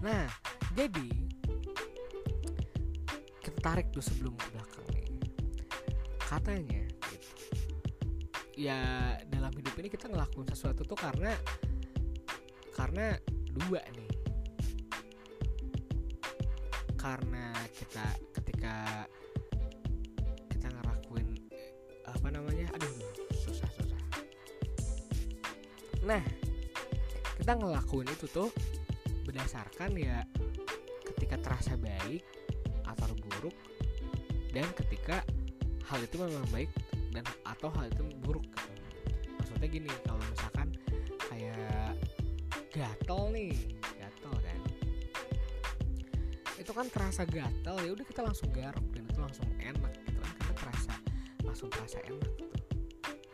[0.00, 0.30] Nah
[0.78, 1.31] jadi
[3.42, 5.10] kita tarik tuh sebelum ke belakang nih.
[6.22, 7.30] Katanya gitu
[8.54, 8.78] ya
[9.26, 11.34] dalam hidup ini kita ngelakuin sesuatu tuh karena
[12.72, 13.18] karena
[13.50, 14.12] dua nih.
[16.94, 18.06] Karena kita
[18.38, 19.10] ketika
[20.46, 21.34] kita ngelakuin
[22.06, 22.94] apa namanya aduh
[23.34, 24.02] susah susah.
[26.06, 26.22] Nah
[27.42, 28.54] kita ngelakuin itu tuh
[29.26, 30.22] berdasarkan ya
[31.10, 32.22] ketika terasa baik
[33.42, 33.58] buruk
[34.54, 35.26] dan ketika
[35.90, 36.70] hal itu memang baik
[37.10, 38.46] dan atau hal itu buruk.
[39.34, 40.70] Maksudnya gini kalau misalkan
[41.26, 41.98] kayak
[42.70, 43.50] gatel nih
[43.98, 44.58] gatel kan.
[46.54, 50.32] Itu kan terasa gatel ya udah kita langsung garuk dan itu langsung enak gitu kan
[50.38, 50.94] karena terasa
[51.42, 52.54] langsung terasa enak gitu.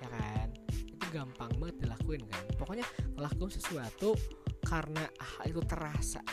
[0.01, 0.49] Ya kan?
[0.73, 2.43] Itu gampang banget dilakuin kan.
[2.57, 4.17] Pokoknya ngelakuin sesuatu
[4.65, 6.25] karena hal itu terasa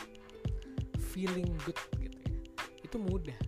[1.14, 2.32] feeling good gitu ya.
[2.82, 3.38] Itu mudah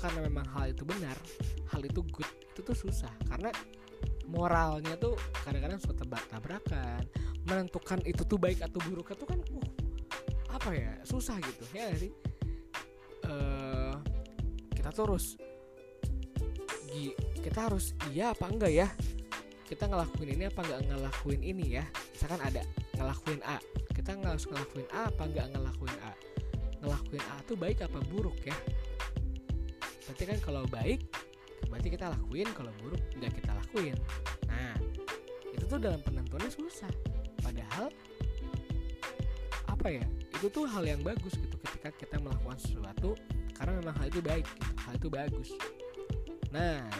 [0.00, 1.16] karena memang hal itu benar
[1.68, 3.12] hal itu good itu tuh susah.
[3.28, 3.52] Karena
[4.28, 7.02] moralnya tuh kadang-kadang suka tabrakan
[7.48, 9.70] menentukan itu tuh baik atau buruk itu kan uh,
[10.50, 12.12] apa ya susah gitu ya gak sih?
[13.24, 13.94] Uh,
[14.74, 15.36] kita terus
[17.40, 18.88] kita harus iya apa enggak ya?
[19.64, 21.84] Kita ngelakuin ini apa enggak ngelakuin ini ya?
[22.12, 22.62] Misalkan ada
[22.98, 23.56] ngelakuin A
[23.96, 26.12] kita nggak harus ngelakuin A apa enggak ngelakuin A?
[26.80, 28.56] Ngelakuin A itu baik apa buruk ya
[30.10, 31.06] berarti kan kalau baik
[31.70, 33.94] berarti kita lakuin kalau buruk nggak kita lakuin.
[34.50, 34.74] Nah
[35.54, 36.90] itu tuh dalam penentuannya susah.
[37.38, 37.94] Padahal
[39.70, 40.02] apa ya
[40.34, 43.14] itu tuh hal yang bagus gitu ketika kita melakukan sesuatu
[43.54, 44.66] karena memang hal itu baik gitu.
[44.82, 45.48] hal itu bagus.
[46.50, 46.90] Nah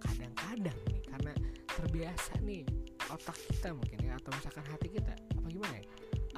[0.00, 1.32] kadang-kadang nih karena
[1.76, 2.64] terbiasa nih
[3.12, 5.84] otak kita mungkin ya atau misalkan hati kita apa gimana ya?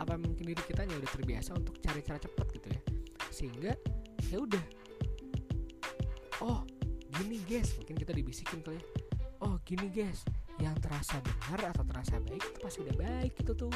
[0.02, 2.80] Apa mungkin diri kita udah terbiasa untuk cari cara cepat gitu ya?
[3.30, 3.72] Sehingga
[4.34, 4.75] ya udah
[7.20, 7.72] gini guys.
[7.80, 8.84] Mungkin kita dibisikin kali ya.
[9.44, 10.24] Oh gini guys.
[10.60, 13.72] Yang terasa benar atau terasa baik itu pasti udah baik itu tuh.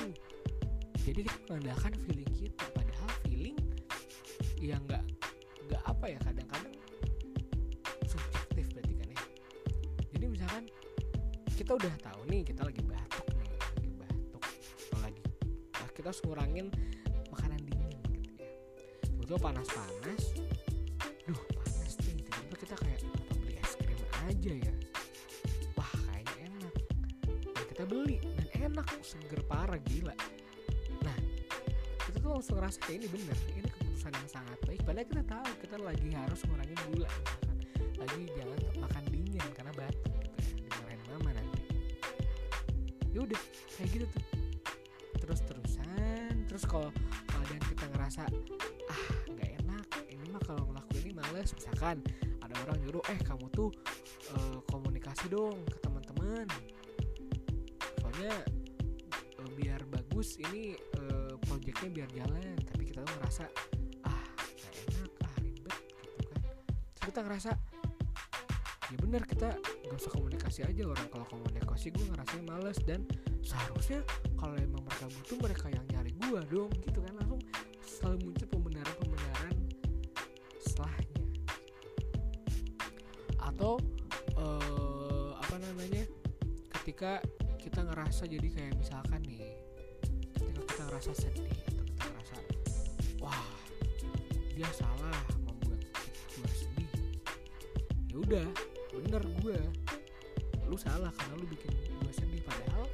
[1.00, 2.64] Jadi kita mengandalkan feeling kita.
[2.76, 3.56] Padahal feeling
[4.60, 5.04] ya nggak
[5.68, 6.76] nggak apa ya kadang-kadang
[8.04, 9.22] subjektif berarti kan ya.
[10.12, 10.64] Jadi misalkan
[11.56, 14.44] kita udah tahu nih kita lagi batuk nih lagi batuk
[14.88, 15.22] atau lagi
[15.76, 16.66] nah kita harus ngurangin
[17.32, 18.48] makanan dingin gitu ya.
[19.20, 20.39] Betul panas-panas
[29.60, 30.16] parah gila.
[31.04, 31.16] Nah
[32.08, 34.80] itu tuh langsung ngerasa kayak ini bener ini keputusan yang sangat baik.
[34.88, 37.56] Padahal kita tahu kita lagi harus ngurangin gula misalkan
[38.00, 41.60] lagi jangan makan dingin karena batuk gitu ya dimarahin mama nanti.
[43.12, 43.40] Yaudah
[43.76, 44.24] kayak gitu tuh.
[45.20, 46.88] Terus terusan terus kalau
[47.28, 48.22] badan kita ngerasa
[48.88, 51.52] ah nggak enak ini mah kalau ngelakuin ini males.
[51.52, 52.00] Misalkan
[52.40, 53.68] ada orang nyuruh eh kamu tuh
[54.32, 56.48] uh, komunikasi dong ke teman-teman.
[58.00, 58.40] Soalnya
[60.20, 63.44] bagus ini uh, proyeknya biar jalan tapi kita tuh ngerasa
[64.04, 66.42] ah nggak enak ah ribet gitu kan.
[66.92, 67.50] Terus kita ngerasa
[68.92, 73.08] ya bener kita gak usah komunikasi aja orang kalau komunikasi gue ngerasanya males dan
[73.40, 74.04] seharusnya
[74.36, 77.16] kalau emang mereka butuh mereka yang nyari gue dong gitu kan.
[77.16, 77.40] Langsung
[77.80, 79.56] selalu muncul pembenaran-pembenaran
[80.60, 81.20] setelahnya.
[83.40, 83.80] Atau
[84.36, 86.04] uh, apa namanya
[86.76, 87.24] ketika
[87.56, 89.69] kita ngerasa jadi kayak misalkan nih
[90.90, 92.36] ngerasa sedih atau kita ngerasa
[93.22, 93.46] wah
[94.58, 95.14] dia salah
[95.46, 95.86] membuat
[96.34, 96.90] gue sedih.
[98.10, 98.48] Ya udah
[98.98, 99.58] bener gue
[100.66, 102.90] lu salah karena lu bikin gue sedih padahal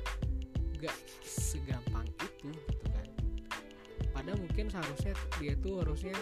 [0.76, 0.92] gak
[1.24, 3.08] segampang itu gitu kan.
[4.12, 6.12] Padahal mungkin seharusnya dia tuh harusnya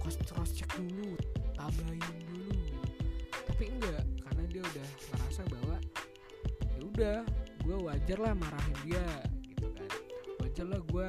[0.00, 1.20] cross check dulu
[1.52, 2.80] tabayin dulu.
[3.44, 5.76] Tapi enggak karena dia udah ngerasa bahwa
[6.64, 7.18] ya udah
[7.60, 9.04] gue wajar lah marahin dia
[10.60, 11.08] wajar lah gue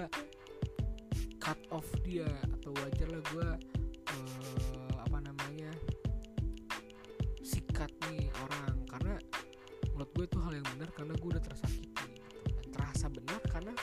[1.36, 2.24] cut off dia
[2.56, 3.48] atau wajar lah gue
[4.08, 5.68] uh, apa namanya
[7.44, 8.80] sikat nih orang.
[8.88, 9.20] Karena
[9.92, 12.00] menurut gue itu hal yang benar karena gue udah tersakiti gitu.
[12.00, 12.12] Kan.
[12.72, 13.74] terasa benar karena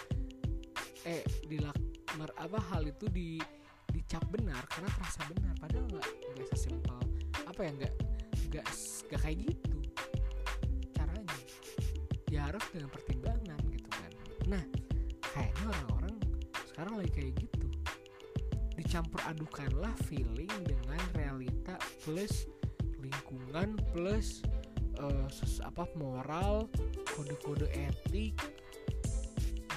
[1.04, 1.76] eh dilak
[2.16, 3.36] apa hal itu di
[3.92, 5.52] dicap benar karena terasa benar.
[5.60, 6.96] Padahal nggak nggak sesimpel
[7.44, 7.94] apa ya nggak
[8.48, 8.64] nggak
[9.12, 9.78] nggak kayak gitu
[10.96, 11.36] caranya.
[12.32, 13.07] Ya harus dengan pertimbangan
[19.38, 22.50] dicampur adukanlah feeling dengan realita plus
[22.98, 24.42] lingkungan plus
[24.98, 25.30] uh,
[25.62, 26.66] apa moral
[27.14, 28.34] kode-kode etik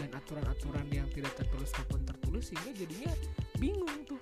[0.01, 3.12] dan aturan-aturan yang tidak tertulis maupun tertulis sehingga jadinya
[3.62, 4.18] bingung tuh.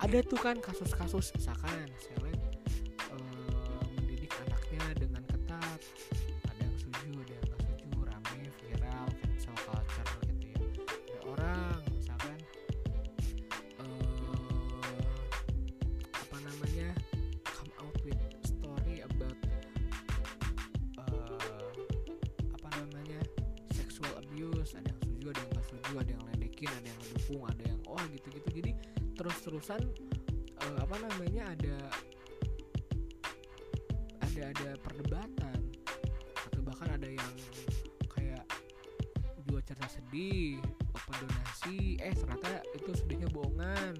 [0.00, 2.19] Ada tuh kan kasus-kasus misalkan seleb
[40.10, 40.58] sedih
[40.90, 41.94] open donasi?
[42.02, 43.94] Eh ternyata itu sedihnya bohongan.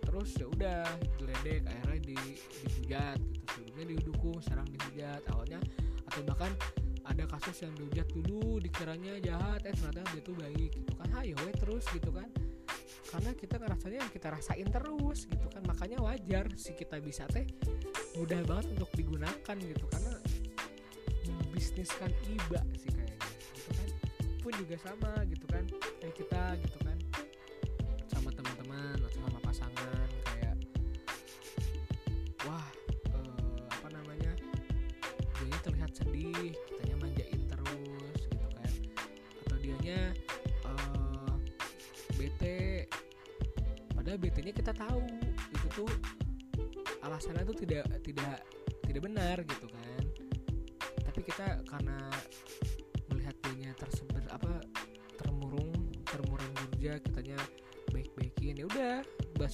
[0.00, 0.80] Terus ya udah
[1.20, 2.16] diledek akhirnya di
[2.64, 3.44] dihujat gitu.
[3.52, 5.20] Sebelumnya didukung sekarang dihujat.
[5.28, 5.60] Awalnya
[6.08, 6.56] atau bahkan
[7.04, 11.08] ada kasus yang dihujat dulu dikiranya jahat eh ternyata dia tuh baik gitu kan.
[11.20, 12.28] Hayo terus gitu kan.
[13.12, 15.62] Karena kita ngerasanya yang kita rasain terus gitu kan.
[15.68, 17.44] Makanya wajar si kita bisa teh
[18.16, 19.84] mudah banget untuk digunakan gitu.
[19.92, 20.16] Karena
[21.28, 23.05] membisniskan iba sih kayaknya gitu kan
[24.46, 25.66] pun juga sama gitu kan.
[25.98, 26.85] Kayak kita gitu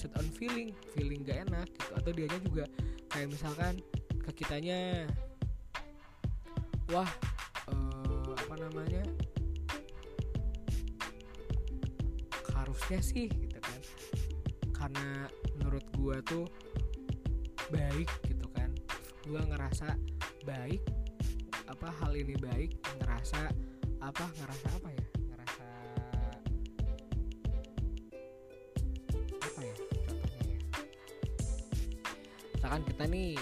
[0.03, 1.91] based on feeling feeling gak enak gitu.
[1.95, 2.65] Atau dianya juga
[3.07, 3.73] kayak misalkan
[4.19, 5.07] ke kitanya
[6.91, 7.07] wah
[7.71, 9.03] eh, apa namanya?
[12.51, 13.81] Harusnya sih gitu kan.
[14.75, 16.43] Karena menurut gua tuh
[17.71, 18.75] baik gitu kan.
[19.23, 19.95] Gua ngerasa
[20.43, 20.83] baik
[21.71, 23.47] apa hal ini baik ngerasa
[24.03, 25.02] apa ngerasa apa ya
[32.73, 33.37] misalkan kita nih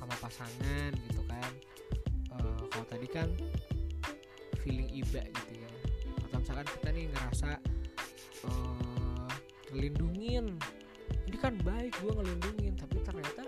[0.00, 1.52] sama pasangan gitu kan
[2.32, 3.28] Eh, kalau tadi kan
[4.64, 5.68] feeling iba gitu ya
[6.24, 7.60] atau misalkan kita nih ngerasa
[8.48, 9.28] eh,
[9.68, 10.56] ngelindungin
[11.28, 13.44] ini kan baik gue ngelindungin tapi ternyata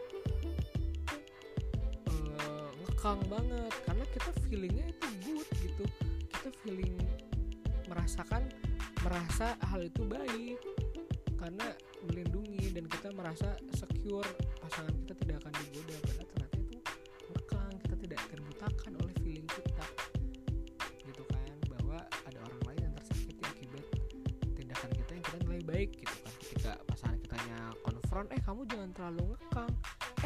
[2.13, 5.85] eh, ngekang banget karena kita feelingnya itu good gitu.
[6.29, 6.93] Kita feeling
[7.89, 8.53] merasakan
[9.01, 10.61] merasa hal itu baik
[11.41, 11.73] karena
[12.05, 14.27] melindungi dan kita merasa secure
[14.69, 16.77] pasangan kita tidak akan digoda padahal ternyata itu
[17.33, 19.87] ngekang kita tidak terbutakan oleh feeling kita.
[21.09, 21.99] Gitu kan bahwa
[22.29, 23.85] ada orang lain yang tersakiti akibat
[24.53, 26.33] tindakan kita yang kita nilai baik gitu kan.
[26.45, 29.73] Ketika pasangan kitanya konfront eh kamu jangan terlalu ngekang.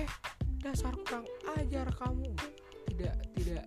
[0.03, 0.11] Eh
[0.59, 1.27] dasar kurang
[1.63, 2.35] ajar kamu.
[2.91, 3.65] Tidak tidak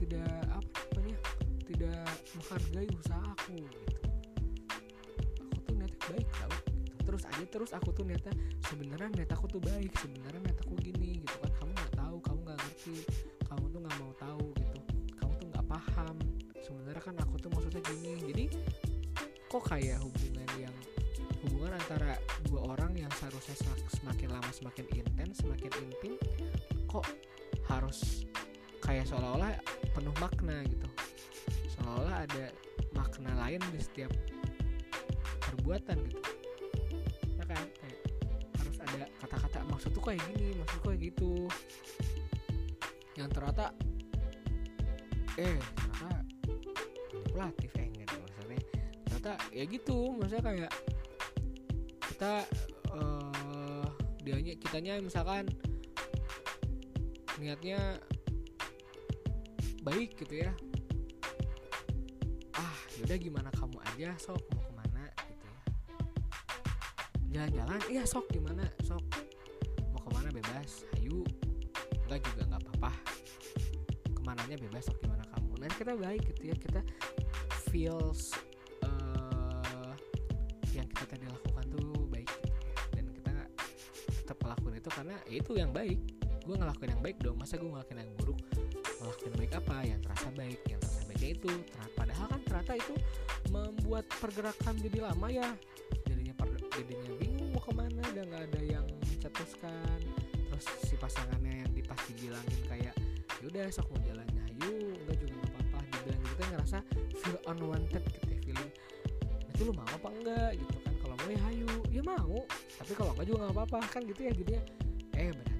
[0.00, 1.20] tidak apa namanya
[1.68, 2.08] tidak
[2.40, 3.96] menghargai usaha aku gitu.
[5.44, 6.56] Aku tuh niatnya baik tau.
[7.04, 8.32] Terus aja terus aku tuh niatnya
[8.66, 11.52] sebenarnya niat aku tuh baik sebenarnya niat aku gini gitu kan.
[11.60, 12.96] Kamu nggak tahu kamu nggak ngerti
[13.44, 14.78] kamu tuh nggak mau tahu gitu.
[15.20, 16.16] Kamu tuh nggak paham.
[16.64, 18.12] Sebenarnya kan aku tuh maksudnya gini.
[18.32, 18.44] Jadi
[19.44, 20.76] kok kayak hubungan yang
[21.44, 22.16] hubungan antara
[22.48, 23.60] dua orang yang seharusnya
[23.92, 26.16] semakin lama semakin intens semakin intim
[26.88, 27.04] kok
[27.68, 28.24] harus
[28.80, 29.52] kayak seolah-olah
[29.92, 30.88] penuh makna gitu.
[31.76, 32.44] Seolah-olah ada
[32.96, 34.08] makna lain di setiap
[35.44, 36.35] perbuatan gitu
[38.96, 41.46] ada kata-kata maksud tuh kayak gini maksud kayak gitu.
[43.16, 43.66] Yang ternyata
[45.36, 46.10] eh ternyata
[47.12, 48.60] manipulatif eh enggak maksudnya.
[49.04, 50.72] Ternyata ya gitu maksudnya kayak
[52.16, 52.32] kita
[52.96, 53.86] uh,
[54.24, 55.44] dianya kitanya misalkan
[57.36, 58.00] niatnya
[59.84, 60.50] baik gitu ya.
[62.56, 64.55] Ah yaudah gimana kamu aja sok
[67.36, 67.80] jalan-jalan.
[67.92, 69.04] Iya sok gimana sok.
[69.92, 70.88] Mau ke mana bebas.
[70.96, 71.20] Ayo
[72.08, 72.92] enggak juga nggak apa-apa.
[74.16, 75.52] Ke mananya bebas sok gimana kamu.
[75.60, 76.56] Nanti kita baik gitu ya.
[76.56, 76.80] Kita
[77.68, 78.32] feels
[78.88, 79.92] uh,
[80.72, 82.74] yang kita tadi lakukan tuh baik gitu ya.
[82.96, 83.32] dan kita
[84.24, 86.00] tetap ngelakuin itu karena ya itu yang baik.
[86.46, 87.36] Gue ngelakuin yang baik dong.
[87.36, 88.40] Masa gue ngelakuin yang buruk?
[89.04, 89.76] Ngelakuin baik apa?
[89.84, 90.60] Yang terasa baik.
[90.72, 91.52] Yang terasa baiknya itu.
[91.92, 92.94] Padahal kan ternyata itu
[93.52, 95.48] membuat pergerakan jadi lama ya.
[96.06, 96.32] Jadinya
[96.76, 97.25] jadinya
[98.16, 99.98] dan nggak ada yang mencetuskan.
[100.48, 102.96] Terus si pasangannya yang dipasti bilangin kayak
[103.44, 104.72] yaudah sok mau jalannya ayo
[105.04, 105.78] enggak juga nggak apa-apa.
[105.92, 106.78] Dibilang gitu kan ngerasa
[107.20, 108.72] feel unwanted gitu ya feeling
[109.52, 110.50] itu lu mau apa enggak?
[110.56, 110.94] Gitu kan.
[111.04, 111.70] Kalau mau ya ayo.
[111.92, 112.40] Ya mau
[112.80, 113.80] tapi kalau enggak juga nggak apa-apa.
[113.92, 114.62] Kan gitu ya jadinya.
[115.16, 115.55] Eh benar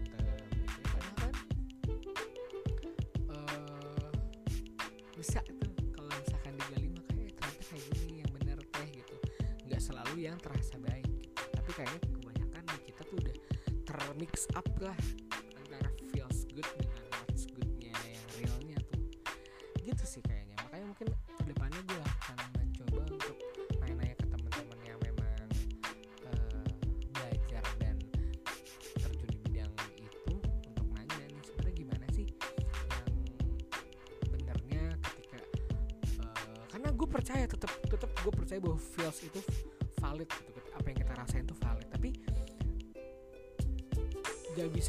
[14.37, 15.26] Up, Abgleich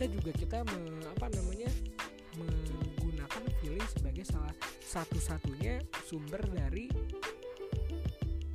[0.07, 1.69] juga kita me, apa namanya
[2.37, 4.53] menggunakan feeling sebagai salah
[4.83, 6.87] satu-satunya sumber dari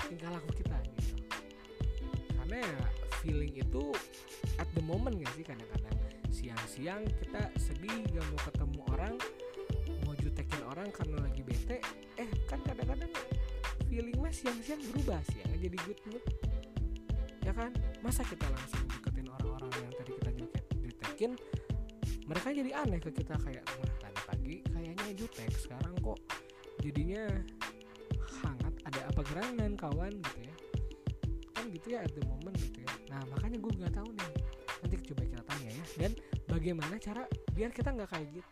[0.08, 1.14] tingkah laku kita gitu.
[2.36, 2.84] Karena ya
[3.20, 3.84] feeling itu
[4.58, 5.96] at the moment gak sih kadang-kadang?
[6.32, 9.14] Siang-siang kita sedih gak mau ketemu orang
[10.02, 11.78] mau jutekin orang karena lagi bete
[12.18, 13.10] eh kan kadang-kadang
[13.86, 16.24] feeling mas siang-siang berubah sih ya jadi good mood.
[17.42, 17.74] Ya kan?
[18.02, 18.86] Masa kita langsung
[21.22, 21.38] jutekin
[22.26, 26.18] mereka jadi aneh ke kita kayak wah tadi pagi kayaknya jutek sekarang kok
[26.82, 27.30] jadinya
[28.42, 30.54] hangat ada apa gerangan kawan gitu ya.
[31.54, 32.90] Kan gitu ya at the moment gitu ya.
[33.10, 34.32] Nah makanya gue nggak tahu nih.
[34.82, 35.84] Nanti coba kita tanya ya.
[35.98, 36.12] Dan
[36.50, 37.22] bagaimana cara
[37.54, 38.50] biar kita nggak kayak gitu?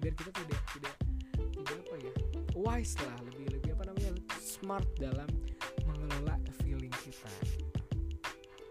[0.00, 0.94] Biar kita tidak tidak
[1.32, 2.12] tidak apa ya
[2.52, 5.28] wise lah lebih lebih apa namanya smart dalam
[5.88, 7.32] mengelola feeling kita.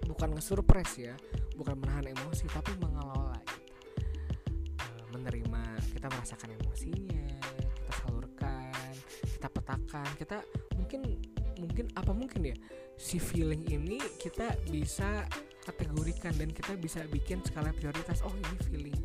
[0.06, 1.16] Bukan ngesurprise ya
[1.62, 3.21] bukan menahan emosi tapi mengelola
[6.02, 7.26] kita merasakan emosinya
[7.78, 8.74] kita salurkan
[9.38, 10.38] kita petakan kita
[10.74, 11.02] mungkin
[11.62, 12.58] mungkin apa mungkin ya
[12.98, 15.30] si feeling ini kita bisa
[15.62, 18.98] kategorikan dan kita bisa bikin skala prioritas oh ini feeling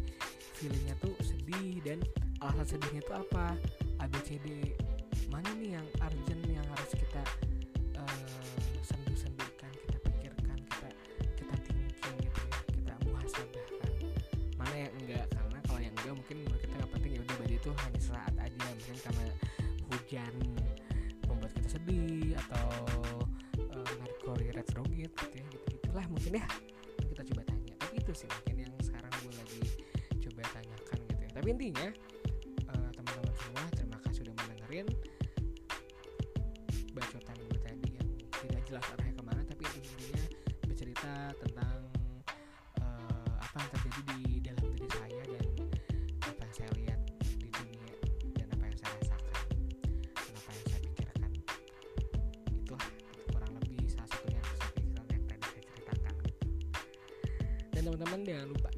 [0.56, 2.00] feelingnya tuh sedih dan
[2.40, 3.60] alasan sedihnya tuh apa
[4.00, 4.72] ABCD
[5.28, 7.20] mana nih yang urgent yang harus kita
[26.36, 26.65] deh
[57.86, 58.68] teman-teman jangan lupa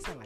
[0.00, 0.16] untuk